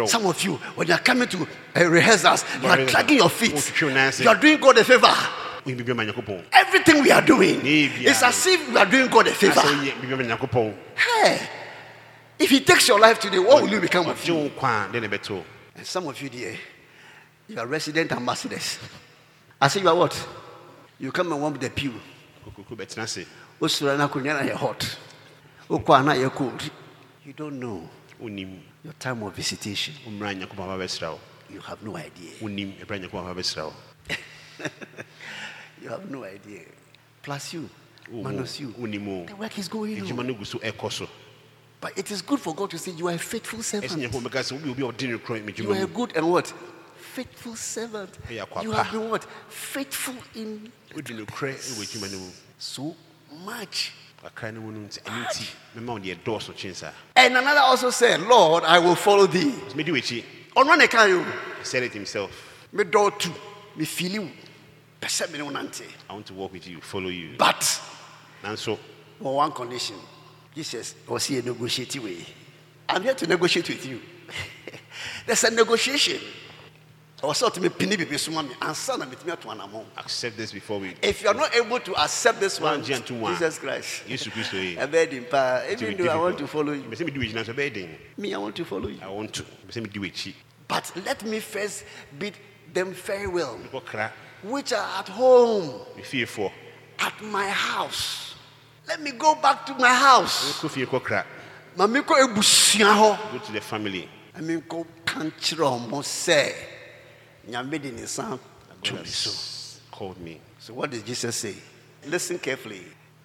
[0.08, 1.46] Some of you, when you are coming to
[1.76, 3.52] uh, rehearsals, you are dragging your feet.
[3.52, 4.22] Twitwi wo nan ase.
[4.22, 5.08] You are doing God a favor.
[5.08, 9.28] woyɛ biribi ama nyankopɔn Everything we are doing, it's as if we are doing God
[9.28, 9.60] a favor.
[9.60, 11.50] asɛ woyɛ biribi ama nyankopɔn Hey,
[12.40, 14.36] if He takes your life today, what will you become of you?
[14.36, 15.44] wo nkwa a dɛn na ɛbɛto
[15.76, 16.56] And some of you, dear,
[17.50, 18.80] you are resident ambassadors.
[19.60, 20.16] I say you are what?
[21.00, 21.94] You come and warm the pew.
[24.56, 24.98] hot.
[25.72, 26.14] Okwa na.
[26.14, 27.88] You don't know
[28.22, 29.94] wonim your time of visitation.
[30.06, 31.18] wommra nyankopɔn aba
[31.50, 32.32] You have no idea.
[32.42, 33.74] wonim ɛberɛ nyankopɔn aba
[35.82, 36.66] You have no idea.
[37.24, 37.70] Plus you,
[38.10, 38.74] Wo- minus you.
[38.78, 40.28] wonim o The work is going adwuma on.
[40.28, 41.08] no gu so ɛkɔ so
[41.80, 43.94] But it is good for God to say you are a faithful servant.
[43.94, 46.54] nyankopɔn bɛka sɛ wobi obi a ɔde ne korɔ You are a good and what?
[46.98, 48.18] Faithful servant.
[48.30, 49.26] You have been what?
[49.48, 52.94] Faithful in wodi no korɛ wɔ adwuma no mu so
[53.46, 53.94] much.
[54.24, 55.46] Kakra no mu no nti ɛno nti
[55.78, 59.52] mɛma wo deɛ ɛdɔɔso kyen saa And another also said, Lord, I will follow thee.
[59.52, 60.24] nti mɛdi w'akyi
[60.56, 61.26] On one account,
[61.60, 62.32] he said it himself
[62.74, 63.34] me do too,
[63.76, 64.32] me feel you.
[65.00, 65.84] Person me no nante.
[66.10, 67.82] i want to walk with you follow you But
[68.44, 68.78] and so,
[69.24, 69.96] on one condition,
[70.56, 72.26] Jesus was here negotiating way.
[72.90, 74.02] I'm here to negotiate with you.
[75.28, 76.20] There's a negotiation.
[79.98, 82.84] Accept this before we If you are not able to accept this one.
[82.84, 86.48] Jesus Christ, yesu kristo I beg him, pa, it will even though I want to
[86.48, 89.00] follow you, mɛ sɛ medi w'akyi nanso ɛbɛyɛ den me, I want to follow you.
[89.02, 89.44] i want to.
[89.44, 90.34] Mɛ sɛ medi w'akyi
[90.68, 91.84] But let me first
[92.18, 92.34] bid
[92.74, 93.58] them farewell,
[94.44, 96.52] which are at home, me
[97.00, 98.36] at my house.
[98.88, 100.60] Let me go back to my house.
[100.62, 101.24] kɔ fie kɔkra
[101.78, 103.32] Mami ko ebusua hɔ.
[103.32, 104.10] go to the family.
[104.36, 106.71] Mami ko kan kyerɛ ɔmo sɛ
[107.50, 108.40] nyame de ne nsa
[108.84, 109.80] to me so.
[109.92, 111.56] called me So what did Jesus say?
[112.06, 112.84] Listen carefully.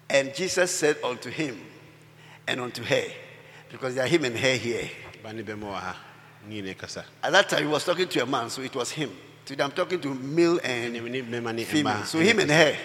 [0.09, 1.59] And Jesus said unto him
[2.47, 3.03] and unto her,
[3.69, 4.89] because there are him and her here.
[5.21, 5.97] ba ne bɛma wɔ ha
[6.47, 8.89] ne ne kasa At that time he was talking to a man, so it was
[8.89, 9.11] him.
[9.45, 12.03] Today I'm talking to male and ne ne bɛma ne female.
[12.05, 12.75] So him and her.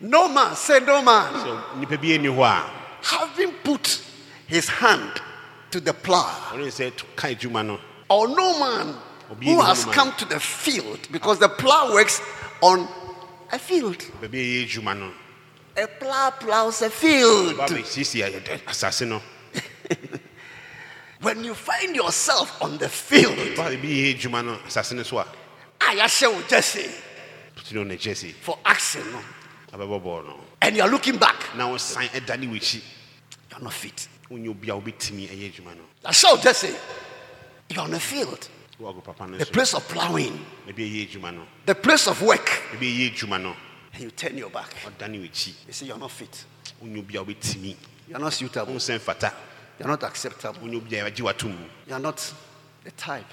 [0.00, 2.70] No man, say no man, so nipa bi ani hɔ a
[3.02, 4.02] having put
[4.46, 5.12] his hand
[5.70, 8.94] to the plow, ɔne sɛ ka adwuma or no man
[9.42, 12.20] who has come to the field, because the plow works
[12.60, 12.88] on
[13.52, 14.02] a field.
[14.22, 15.12] a ɛyɛ adwuma no
[15.76, 17.56] A plow plows a field.
[17.56, 19.22] ba bɛsiesie ayɛ- asase no?
[21.20, 24.56] When you find yourself on the field, ba baabi a ɛyɛ adwuma no?
[24.66, 25.26] Asase no so a
[25.80, 26.90] I wo Jesse.
[27.56, 29.20] Put no na gyesi for action, no?
[29.72, 30.40] abɛbɔ bɔɔl no.
[30.62, 34.08] And you are looking back, na wosan ɛda ne w'akyi you are not fit.
[34.30, 35.82] wonyɛ obi a wobɛtumi ɛyɛ adwuma no?
[36.04, 36.74] I shout Jesse,
[37.68, 41.08] you are on the field, woago papa no the place of plowing, baabi a ɛyɛ
[41.10, 43.54] adwuma the place of work, baabi a ɛyɛ adwuma no.
[43.92, 44.74] And you turn your back.
[45.12, 45.28] You
[45.72, 46.44] say you are not fit,
[46.82, 47.76] wonyɛ obi a wobɛtumi
[48.08, 51.56] you are not suitable, you are not acceptable, wonyɛ obi a yɛagye watom
[51.86, 52.32] you are not
[52.84, 53.26] the type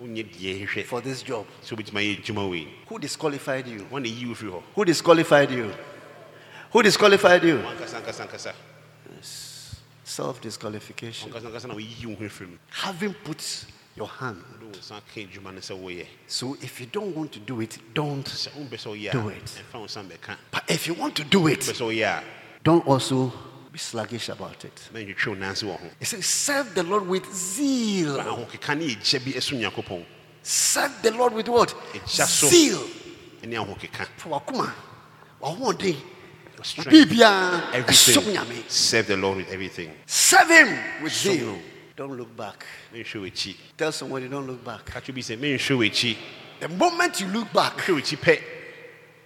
[0.00, 1.46] wonyɛ deɛ ɛhwehwɛ for this job.
[1.64, 3.80] sɛ wobɛtumi ayɛ adwuma wei Who disqualified you?
[3.90, 5.74] wɔne yi wo firi Who disqualified you?
[6.70, 7.58] Who disqualified you?
[7.58, 8.54] nkasa
[10.04, 11.32] Self disqualification.
[11.32, 13.64] wankasa nkasa na woyiyi wo ho afiri mu Having put
[13.96, 14.42] your hand.
[14.52, 17.60] wode wo nsa ka adwuma no sɛ woyɛ So if you don't want to do
[17.60, 18.24] it, don't.
[18.26, 19.44] sɛ wompɛ sɛ Do it.
[19.44, 21.60] ɛmfa wo nsa bɛka But if you want to do it,
[22.64, 23.32] don't also
[23.70, 24.88] be sluggish about it.
[24.92, 28.18] na ntwetwe wo nanse wɔ ho It says, serve the Lord with zeal.
[28.18, 30.04] ahokeka ne yɛgya bi ɛso nyankopɔn
[30.44, 31.74] Serve the Lord with what?
[32.06, 32.78] Zeal.
[33.42, 34.72] ɛne ahokeka For wakuma.
[35.42, 35.96] ɔhoɔden
[36.56, 36.90] Your strength.
[36.90, 38.64] biribiara ɛsom Everything.
[38.68, 39.90] Serve the Lord with everything.
[40.06, 41.58] serve him with zeal.
[41.96, 42.64] Don't look back.
[43.76, 44.84] Tell somebody don't look back.
[44.86, 46.16] Ka kyerɛ bi sɛ menhwɛ w'akyi.
[46.60, 48.42] the moment you look back Hwɛ w'akyi pɛ.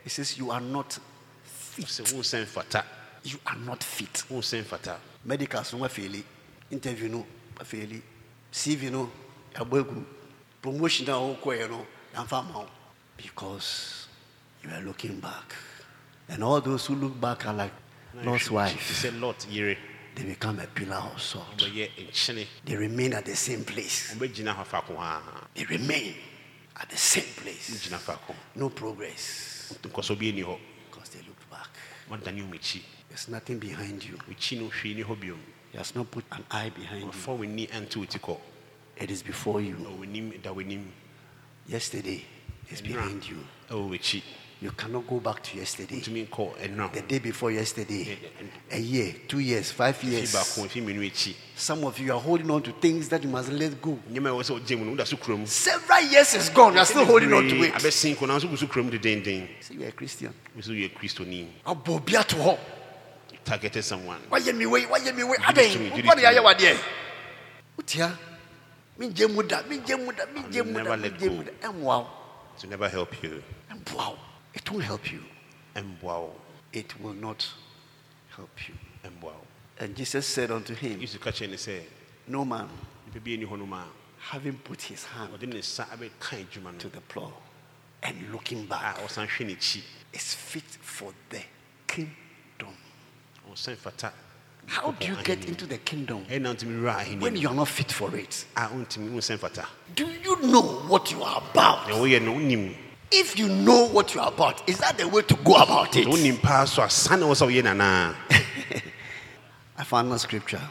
[0.05, 0.99] he says you are not
[1.77, 2.85] mfata.
[3.25, 4.25] you are not fit.
[5.25, 5.89] Medicals no
[6.71, 8.03] interview no wafeeli
[8.53, 9.11] cv no
[9.55, 10.05] yɛabɔ
[10.62, 12.67] promotion no
[13.17, 14.09] because
[14.62, 15.55] you are looking back.
[16.29, 17.73] And all those who look back are like
[18.25, 19.03] Lot's wife.
[19.03, 19.77] sɛ Lot yere.
[20.17, 21.62] They become a pillar of salt.
[22.64, 24.14] They remain at the same place.
[24.14, 25.21] Wɔbɛgyina hɔ faako haa.
[25.55, 26.14] they remain
[26.81, 27.91] at the same place.
[28.55, 29.75] No progress.
[29.83, 30.59] Nkɔsɔ bi ni hɔ.
[30.91, 31.69] because they looked back.
[33.09, 34.17] There's nothing behind you.
[34.29, 35.39] W'akyi no hwee ni hɔ biom.
[35.71, 37.09] he has not put an eye behind you.
[37.11, 38.41] Wɔfa w'ani ɛnto wo ti kɔ.
[38.97, 39.77] it is before you.
[39.77, 40.87] Na w'anim da w'anim.
[41.67, 42.25] yesterday
[42.71, 43.39] is behind you.
[43.71, 44.23] Oh, W'akyi.
[44.63, 46.01] You cannot go back to yesterday.
[46.01, 48.19] Ntumi nkɔ ɛnura The day before yesterday.
[48.71, 50.33] A year, two years, five years.
[50.33, 51.35] baako fi mmienu akyi.
[51.55, 53.99] Some of you are holding on to things that you must let go.
[54.11, 55.47] Nneɛma a ɛwɔ sɛ ɔgye mu no woda so kura mu.
[55.47, 56.73] Several years is gone.
[56.73, 57.75] You are still holding on to it.
[57.75, 59.47] Abɛsen kɔ nanso gu so kura mu dedenden.
[59.61, 60.33] Say you are a Christian.
[60.55, 61.47] Wo sɛ woyɛ kristoni.
[61.67, 62.59] Abobia to her.
[63.33, 64.21] You targeted someone.
[64.31, 64.85] Why me way?
[64.87, 65.37] Why me way?
[65.37, 65.97] Give it to me, Aden.
[65.97, 66.45] give What are you me.
[66.45, 66.79] what there?
[67.79, 68.19] Utia.
[68.99, 71.27] Min jemuda, min jemuda, I'll jemuda, never let go.
[71.27, 71.75] jemuda.
[71.75, 72.07] Wow.
[72.61, 73.43] To never help you.
[73.95, 74.17] Wow.
[74.57, 75.23] It won't help you.
[75.77, 76.35] Ɛmboa wo.
[76.73, 77.47] It will not
[78.35, 78.75] help you.
[79.05, 79.47] Ɛmboa wo.
[79.79, 81.83] And Jesus said unto him, Yesu ka kyerɛ ne
[82.27, 82.69] No man,
[83.07, 83.87] nipa bi ani hɔ nom a
[84.19, 87.33] having put his hand ɔde ne nsa abɛka adwuma to the plow
[88.03, 89.83] and looking back n'akyi
[90.13, 91.41] is fit for the
[91.87, 92.13] kingdom.
[94.67, 97.69] How do you get into the kingdom ɛna ntumi wura ahenni when you are not
[97.69, 98.47] fit for it?
[98.57, 101.87] a wontumi wonsan fata Do you know what you are about?
[103.13, 105.23] Na woyɛ no wonim If you know what you are about, is that the way
[105.23, 106.07] to go about it?
[106.07, 108.15] wonim paa so asa na wɔ sɛ woyɛ nanaa
[109.79, 110.63] I found a scripture.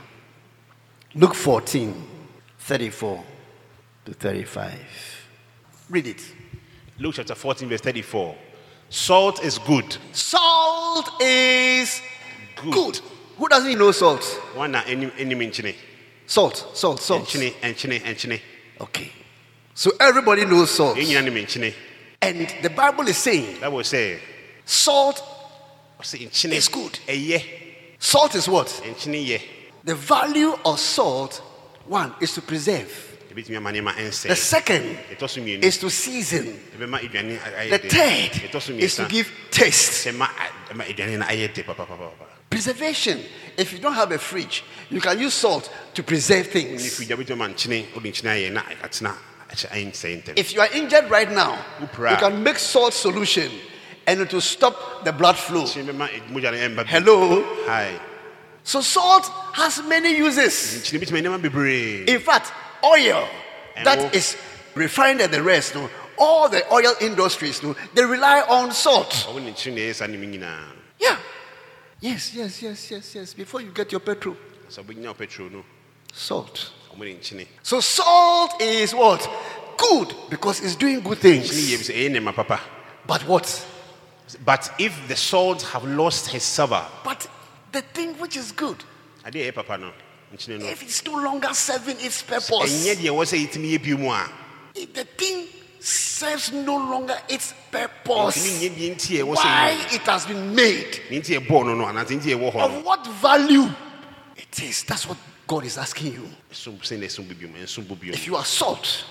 [1.14, 1.94] Luke 14,
[2.60, 3.24] 34
[4.06, 4.74] to 35.
[5.90, 6.22] Read it.
[6.98, 8.36] luke chapter 14 verse 34
[8.90, 12.02] salt is good Salt is
[12.56, 12.74] Good.
[12.74, 13.00] good.
[13.38, 14.22] Who doesn't know salt?
[14.56, 15.76] wɔn na anim anim nkyene
[16.28, 17.36] Salt, salt, salt.
[18.82, 19.12] Okay.
[19.76, 20.98] So everybody knows salt.
[22.26, 24.20] Yɛn nyinaa nim nkyene And the Bible is saying bible sɛ
[24.66, 25.22] salt,
[26.00, 27.00] ɔsɛ nkyene It's good.
[28.00, 28.68] salt is what?
[29.84, 31.42] The value of salt,
[31.86, 32.90] one, is to preserve.
[33.32, 36.60] ebitumi ama nneɛma The second ɛtɔ so mmienu is to season.
[36.78, 40.08] ɛbɛma aduane ayɛ The third is to give taste.
[42.50, 43.22] Preservation.
[43.58, 47.00] If you don't have a fridge, you can use salt to preserve things.
[49.56, 50.62] Fidua bɛtumi ma nkyene wode nkyene ayɛ na atena akyɛ ayɛ nsɛe ntɛm If you
[50.62, 51.88] are injured right now, you
[52.18, 53.52] can make salt solution
[54.08, 55.64] and it will stop the blood flow.
[55.64, 56.84] kyene bɛma mogya no ɛmba bi.
[56.84, 57.44] Hello?
[57.66, 58.00] Hi.
[58.64, 60.54] So salt has many uses.
[60.54, 62.52] nkyene bɛtumi nneɛma bebree In fact,
[62.84, 63.28] oil
[63.76, 64.38] And that is
[64.74, 69.12] refined at the rest, no, all the oil industries, no, they rely on salt.
[69.12, 71.18] ɔwo ne nkyene na ɛyɛ saa nneɛma nyinaa Yeah.
[72.02, 73.34] Yes, yes, yes, yes, yes.
[73.34, 74.36] Before you get your petrol,
[74.70, 75.66] sɛ wobɛnya wo petrol no
[76.16, 76.72] salt.
[76.96, 79.28] ɔmo ne nkyene So salt is what?
[79.78, 81.50] Good because it's doing good things.
[81.50, 82.60] bi sɛ ɛyɛ nneɛma papa
[83.06, 83.66] But what?
[84.44, 87.28] but if the salt have lost his savour But
[87.72, 88.78] the thing which is good,
[89.26, 89.92] adeɛ a ɛyɛ papa no
[90.38, 94.30] if it's no longer serving its purpose, deɛ ɛwɔ sɛ yɛtumi yɛ bio mu a
[94.74, 95.48] if the thing
[95.80, 100.56] serves no longer its purpose, nyɛ deɛ nti a ɛwɔ sɛ why it has been
[100.56, 103.70] made, ne nti ɛbɔɔ no no anaasɛ nti ɛwɔ hɔ of what value
[104.36, 104.84] it is.
[104.84, 105.18] That's what
[105.48, 106.30] God is asking you.
[106.52, 109.04] ɛsom sɛ na ɛsom bo biom ɛnsom bo biom If you are salt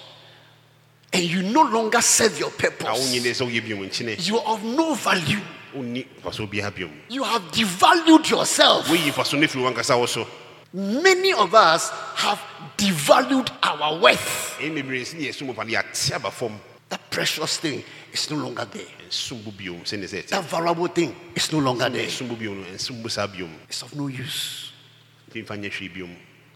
[1.12, 4.54] and you no longer serve your purpose, wonyɛ dɛ sɛ woyɛ biom nkyene you are
[4.54, 5.40] of no value.
[5.74, 8.88] wonni mfaso biara biom You have devalued yourself.
[8.88, 10.26] woyi mfaso no firi wankasa wo so
[10.72, 12.40] Many of us have
[12.76, 14.56] devalued our worth.
[14.58, 16.58] ɛyɛ bebree sɛ ne yɛsom pa no yɛate aba fam
[16.88, 17.82] That precious thing
[18.12, 18.82] is no longer there.
[19.08, 22.06] ɛnsom bo biom sɛne sɛ ɛte That valuable thing is no longer there.
[22.08, 24.72] ɛnsom bo biom no ɛnsom bo saa biom It's of no use.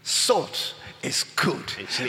[0.03, 1.63] Salt is good.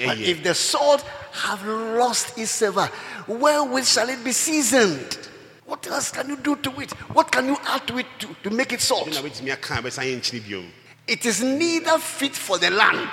[0.07, 1.03] But if the salt
[1.33, 2.89] have lost its savor,
[3.27, 5.19] wherewith shall it be seasoned?
[5.67, 6.91] What else can you do to it?
[7.13, 9.09] What can you add to it to, to make it salt?
[9.09, 10.67] wobɛtumi aka a bɛsan yɛ nkyene biom
[11.07, 13.11] It is neither fit for the land.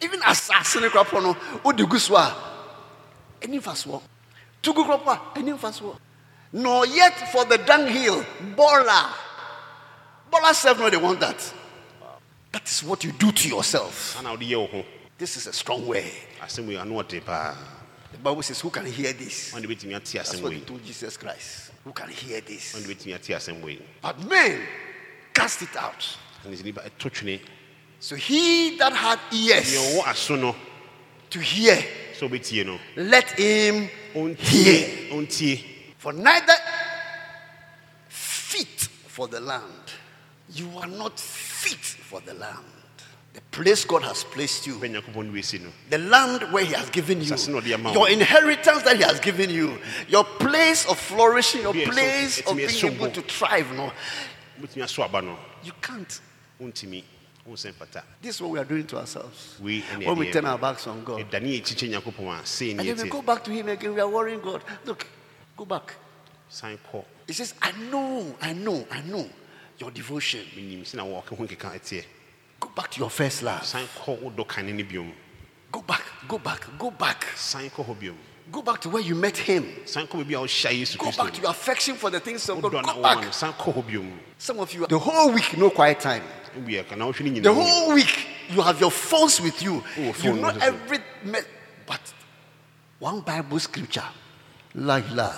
[0.00, 2.34] Even asase ne kora po no, wode gu so a,
[3.40, 3.94] ɛni mfasoɔ.
[3.94, 4.02] Oh,
[4.62, 5.96] to gu kora po a, ɛni.
[6.54, 8.24] Nor yet for the dunghill,
[8.56, 9.14] bola.
[10.30, 11.54] Bola self no, they want that.
[12.54, 14.16] That is what you do to yourself.
[14.16, 14.84] ana wode yɛ wo ho
[15.18, 16.04] This is a strong word.
[16.40, 17.52] asɛm wei ano ɔde paa
[18.12, 19.50] The Bible says, Who can hear this?
[19.50, 21.72] That's what he told Jesus Christ.
[21.82, 22.76] who can hear this.
[22.76, 24.60] ɔne bɛtumi ate asɛm wei But men
[25.32, 26.16] cast it out.
[26.46, 27.40] ɛne sɛ nipa ɛto twene
[27.98, 30.54] So he that had ears ɔwɔ aso no
[31.30, 31.74] to hear,
[32.16, 33.88] sɛ ɔbɛtie no let him
[34.38, 35.26] hear.
[35.98, 36.54] For neither
[38.08, 39.72] fit for the land.
[40.52, 41.18] You are not
[41.64, 42.64] fit for the land.
[43.32, 44.74] The place God has placed you.
[44.78, 47.74] bɛ nyankopɔn no bɛsi no The land where He has given you, Asase na ɔde
[47.74, 47.94] ama wo.
[47.94, 52.70] your inheritance that He has given you, your place of flourishing, your place of being
[52.70, 53.72] able to thrive.
[53.72, 53.92] No,
[54.60, 56.20] wobɛtumi aso aba no you can't.
[58.22, 59.56] This is what we are doing to ourselves.
[59.60, 62.96] ɛne When we turn our backs on God, ɛdane yɛkyikyɛ nyankopɔn a sei and then
[62.96, 64.62] we go back to Him again, we are worrying God.
[64.84, 65.06] Look,
[65.56, 65.94] go back.
[67.26, 69.28] He says, I know, I know, I know
[69.84, 70.40] your devotion.
[70.56, 72.04] menim sɛ na wɔka ho nkeka ɛteɛ
[72.60, 73.64] Go back to your first love.
[73.64, 75.12] san kɔ wodɔ biom
[75.72, 77.26] Go back, go back, go back.
[78.52, 79.66] Go back to where you met him.
[79.86, 82.62] san kɔ baabi a wohyia yesu Go back to your affection for the things of
[82.62, 82.72] God.
[82.72, 83.32] Go back.
[84.38, 86.22] Some of you, the whole week, no quiet time.
[86.56, 89.82] wobiɛ ka na wohwɛ no The whole week, you have your phones with you.
[89.96, 90.66] You know what is it?
[90.66, 90.98] every,
[91.86, 92.00] but
[92.98, 94.04] one Bible scripture,
[94.74, 95.32] Like la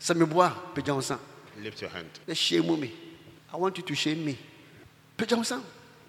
[0.00, 1.18] pejansa.
[1.60, 3.07] lift your hand Let's shame me.
[3.52, 4.38] I want you to shame me.
[5.16, 5.60] Pejansa.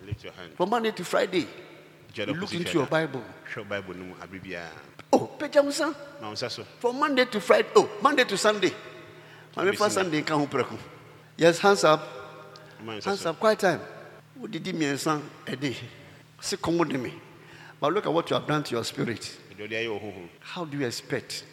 [0.05, 1.47] lift your hand From Monday to Friday,
[2.13, 2.85] you look into your.
[2.85, 3.23] Bible.
[3.67, 3.93] bible
[5.11, 5.95] Oh, pejansa.
[6.21, 7.69] ma wo nsa From Monday to Friday.
[7.75, 8.71] Oh, Monday to Sunday.
[9.55, 10.47] My first Sunday can.
[11.37, 12.01] Yes, hands up.
[12.85, 13.39] Hands up.
[13.39, 13.81] Quiet time.
[14.39, 15.75] Who did he mean son a day?
[16.39, 17.13] Say come with me.
[17.79, 19.37] But look at what you have done to your spirit.
[19.55, 21.43] ɛdeɛ ɔde ayɛ wɔ honhom How do you expect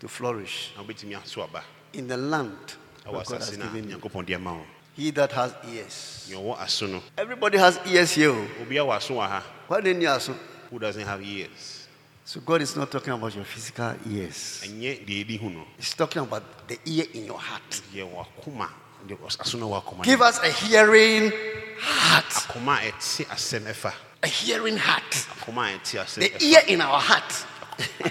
[0.00, 1.62] to flourish na wobɛtumi aso aba
[1.92, 2.74] in the land
[3.08, 3.96] ɛwɔ where God has asase no a given you?
[3.98, 4.62] nyankopɔn de ama wo
[4.96, 6.28] He that has ears.
[7.16, 8.30] Everybody has ears here.
[8.30, 8.46] oh.
[8.68, 10.30] wɔ aso wɔ ha Why didn't you ask?
[10.70, 11.86] who doesn't have ears
[12.24, 14.62] So God is not talking about your physical ears.
[14.66, 17.80] ɛnyɛ deɛ ɛdi hu no He's talking about the ear in your heart.
[17.94, 18.68] deɛ wakoma
[19.06, 21.32] deɛ aso no wɔ akoma Give us a hearing
[21.78, 22.24] heart.
[22.26, 23.92] a ɛte asɛm ɛfa
[24.22, 25.10] A hearing heart.
[25.12, 27.44] akoma a ɛte asɛm The ear in our heart.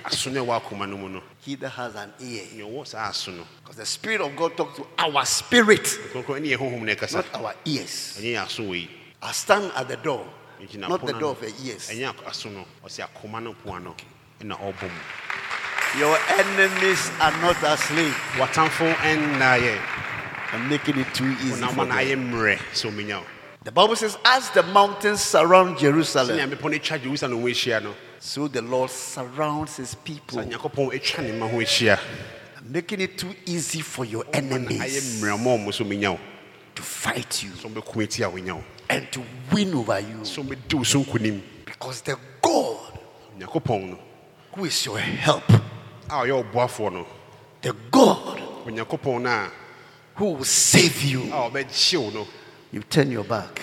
[0.05, 2.43] Aso no ɛwɔ akoma no mu no He that has an ear.
[2.55, 6.41] nea ɔwɔ saa aso no Because the Spirit of God talks to our spirit, kronkron
[6.41, 8.17] ne yɛ honhom no ɛkasa not our ears.
[8.19, 8.89] ɛnyɛ yɛ aso wɔ yi
[9.21, 10.25] I stand at the door,
[10.75, 11.89] not the door of the ears.
[11.89, 13.95] ɛnyɛ aso no ɔsɛ akoma no poa no
[14.41, 18.13] ɛna ɔbɔ mu Your enemies are not asleep.
[18.37, 19.79] watamfo ɛnnaayɛ
[20.53, 21.61] I'm making it too easy.
[21.61, 21.89] For them.
[21.89, 23.25] ayɛ mmerɛ sɛ ɔmenya wo
[23.63, 26.37] The Bible says, as the mountains surround Jerusalem,
[28.19, 30.39] bepɔ no atwa jerusalem ho ahyia no so the Lord surrounds his people.
[30.39, 31.99] sɛ nyankopɔn atwa ne ma ho ahyia.
[32.57, 36.19] I'm making it too easy for your enemies mmerɛ ma ɔmo sɛ ɔmenya wo.
[36.75, 38.63] to fight you sɛ ɔmbɛko ati a wonya wo.
[38.89, 40.17] and to win over you.
[40.23, 42.99] sɛ ɔmbɛdi wo so nkonim Because the God
[44.53, 45.61] who is your help, a
[46.09, 47.07] ɔyɛ ɔboafoɔ no
[47.61, 49.51] the God onyankopɔn no a
[50.15, 52.27] who will save you, a ɔbɛgye wo no.
[52.71, 53.61] You turn your back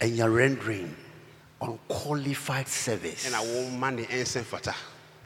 [0.00, 0.96] and you're rendering
[1.68, 4.74] unqualified service ɛna woma ne ɛnsɛ fata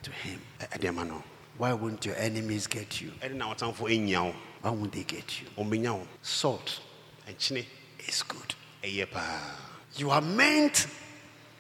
[0.03, 0.41] to Him.
[0.61, 1.23] ɛ- ma no
[1.57, 3.11] Why won't your enemies get you?
[3.21, 5.47] ɛde na wɔtamfoɔ ɛnya wo Why won't they get you?
[5.57, 6.81] ɔmbɛnya wo Salt
[7.29, 7.65] ɛnkyene
[8.07, 8.55] is good.
[8.83, 9.41] ɛyɛ paa
[9.97, 10.87] You are meant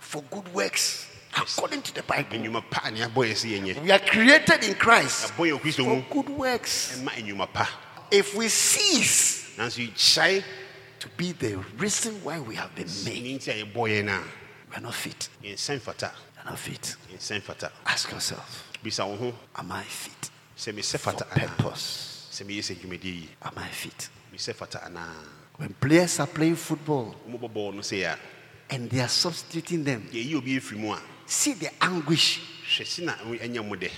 [0.00, 1.06] for good works
[1.36, 2.38] according to the Bible.
[2.38, 5.84] nnwuma pa ne abɔ yɛ sɛ yɛnyɛ We are created in Christ abɔ yɛ kristo
[5.84, 6.98] for mu good works.
[6.98, 7.68] ɛma nnwuma pa
[8.10, 10.44] If we cease nanso yɛkyae
[11.00, 14.12] to be the reason why we have been made, ne nti a yɛbɔ yɛ no
[14.14, 14.22] a
[14.70, 15.28] we are not fit.
[15.42, 16.96] yɛnsɛn fata We are not fit.
[17.12, 21.56] yɛnsɛn fata Ask yourself, bisa wo ho am I fit sɛ mesɛ for fata anaa
[21.56, 22.28] purpose?
[22.32, 24.08] sɛ meyɛ sɛ dwumadie yi Am I fit?
[24.32, 25.14] mesɛ fata anaa
[25.56, 28.18] When players are playing football bɔɔl no sɛ a
[28.70, 32.40] and they are substituting them, yɛyi obi mu a see the anguish.
[32.66, 33.90] hwɛ si na ɛnyɛ dɛ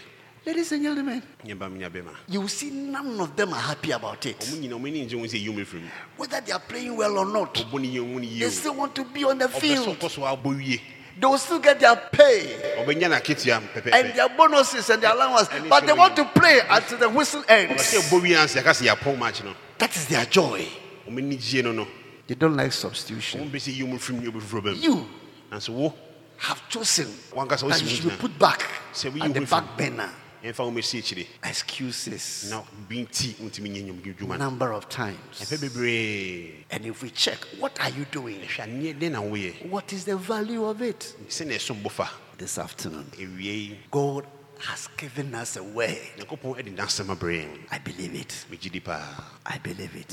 [0.50, 4.26] Ladies and gentlemen, nyɛba menya bɛma you will see none of them are happy about
[4.26, 4.36] it.
[4.40, 5.88] ɔmo nyina ɔmo ani ngye ho sɛ yiom afiri mu.
[6.16, 8.74] Whether they are playing well or not, ɔbɔ ne yɛ mu no yie they still
[8.74, 9.86] want to be on the field.
[9.96, 10.80] ɔkɔ so abɔ wie
[11.20, 12.82] They will still get their pay.
[12.82, 17.94] And their bonuses and their allowance, but they want to play until the whistle ends.
[17.94, 19.54] ɛbɔ wie ansa yɛka sɛ yɛapɔn match no.
[19.78, 20.66] That is their joy.
[21.08, 21.86] ɔmo ani gyie no no.
[22.26, 23.48] They don't like substitution.
[23.48, 25.92] bɛ sɛ yiom afiri mu ne obi foforɔ ba mu You
[26.38, 28.62] have chosen that you should be put back
[29.04, 30.10] at the back burner.
[30.42, 35.40] Yɛmfa wo mɛsi akyire Excuses, na bi nti wontumi nyɛ nnwom number of times.
[35.40, 36.64] ɛpɛ bebree.
[36.70, 38.40] And if we check, what are you doing?
[38.40, 41.14] hwɛ aneɛ dɛn na woyɛ What is the value of it?
[41.28, 43.78] sɛne bofa This afternoon, ɛwie yi.
[43.90, 44.26] God
[44.60, 46.10] has given us a way.
[46.18, 48.44] nyankopɔn ade n'asɛm abrɛ I believe it.
[48.50, 49.24] megye di paa.
[49.46, 50.12] I believe it.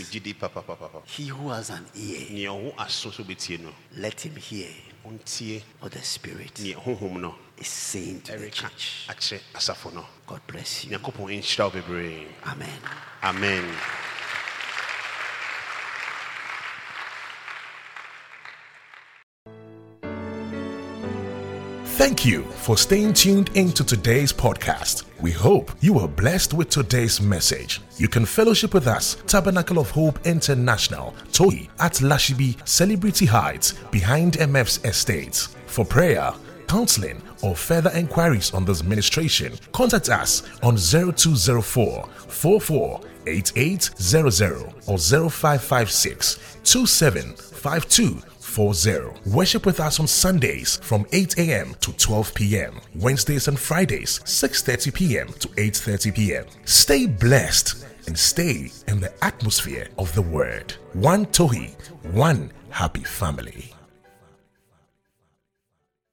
[1.05, 3.69] He who has an ear, nea ɔho aso so bɛtie no.
[3.95, 4.69] let him hear.
[5.03, 6.59] What the Spirit.
[6.59, 9.08] Nea honhom no is saying to the church.
[9.10, 10.91] akyerɛ asafo no God bless you.
[10.97, 12.80] nyankopɔn nhyira wo bebree Amen.
[13.24, 13.66] amen
[21.97, 25.03] Thank you for staying tuned into today's podcast.
[25.20, 27.82] We hope you were blessed with today's message.
[27.97, 34.34] You can fellowship with us, Tabernacle of Hope International, Tohi at Lashibi Celebrity Heights, behind
[34.34, 35.47] MF's estate.
[35.66, 36.32] For prayer,
[36.68, 46.57] counseling, or further inquiries on this ministration, contact us on 0204 44 8800 or 0556
[46.63, 48.21] 2752
[48.57, 49.29] 40.
[49.29, 51.75] Worship with us on Sundays from 8 a.m.
[51.81, 52.81] to 12 p.m.
[52.95, 55.27] Wednesdays and Fridays 6:30 p.m.
[55.33, 56.45] to 8:30 p.m.
[56.65, 60.73] Stay blessed and stay in the atmosphere of the word.
[60.93, 61.75] One Tohi,
[62.13, 63.76] one happy family.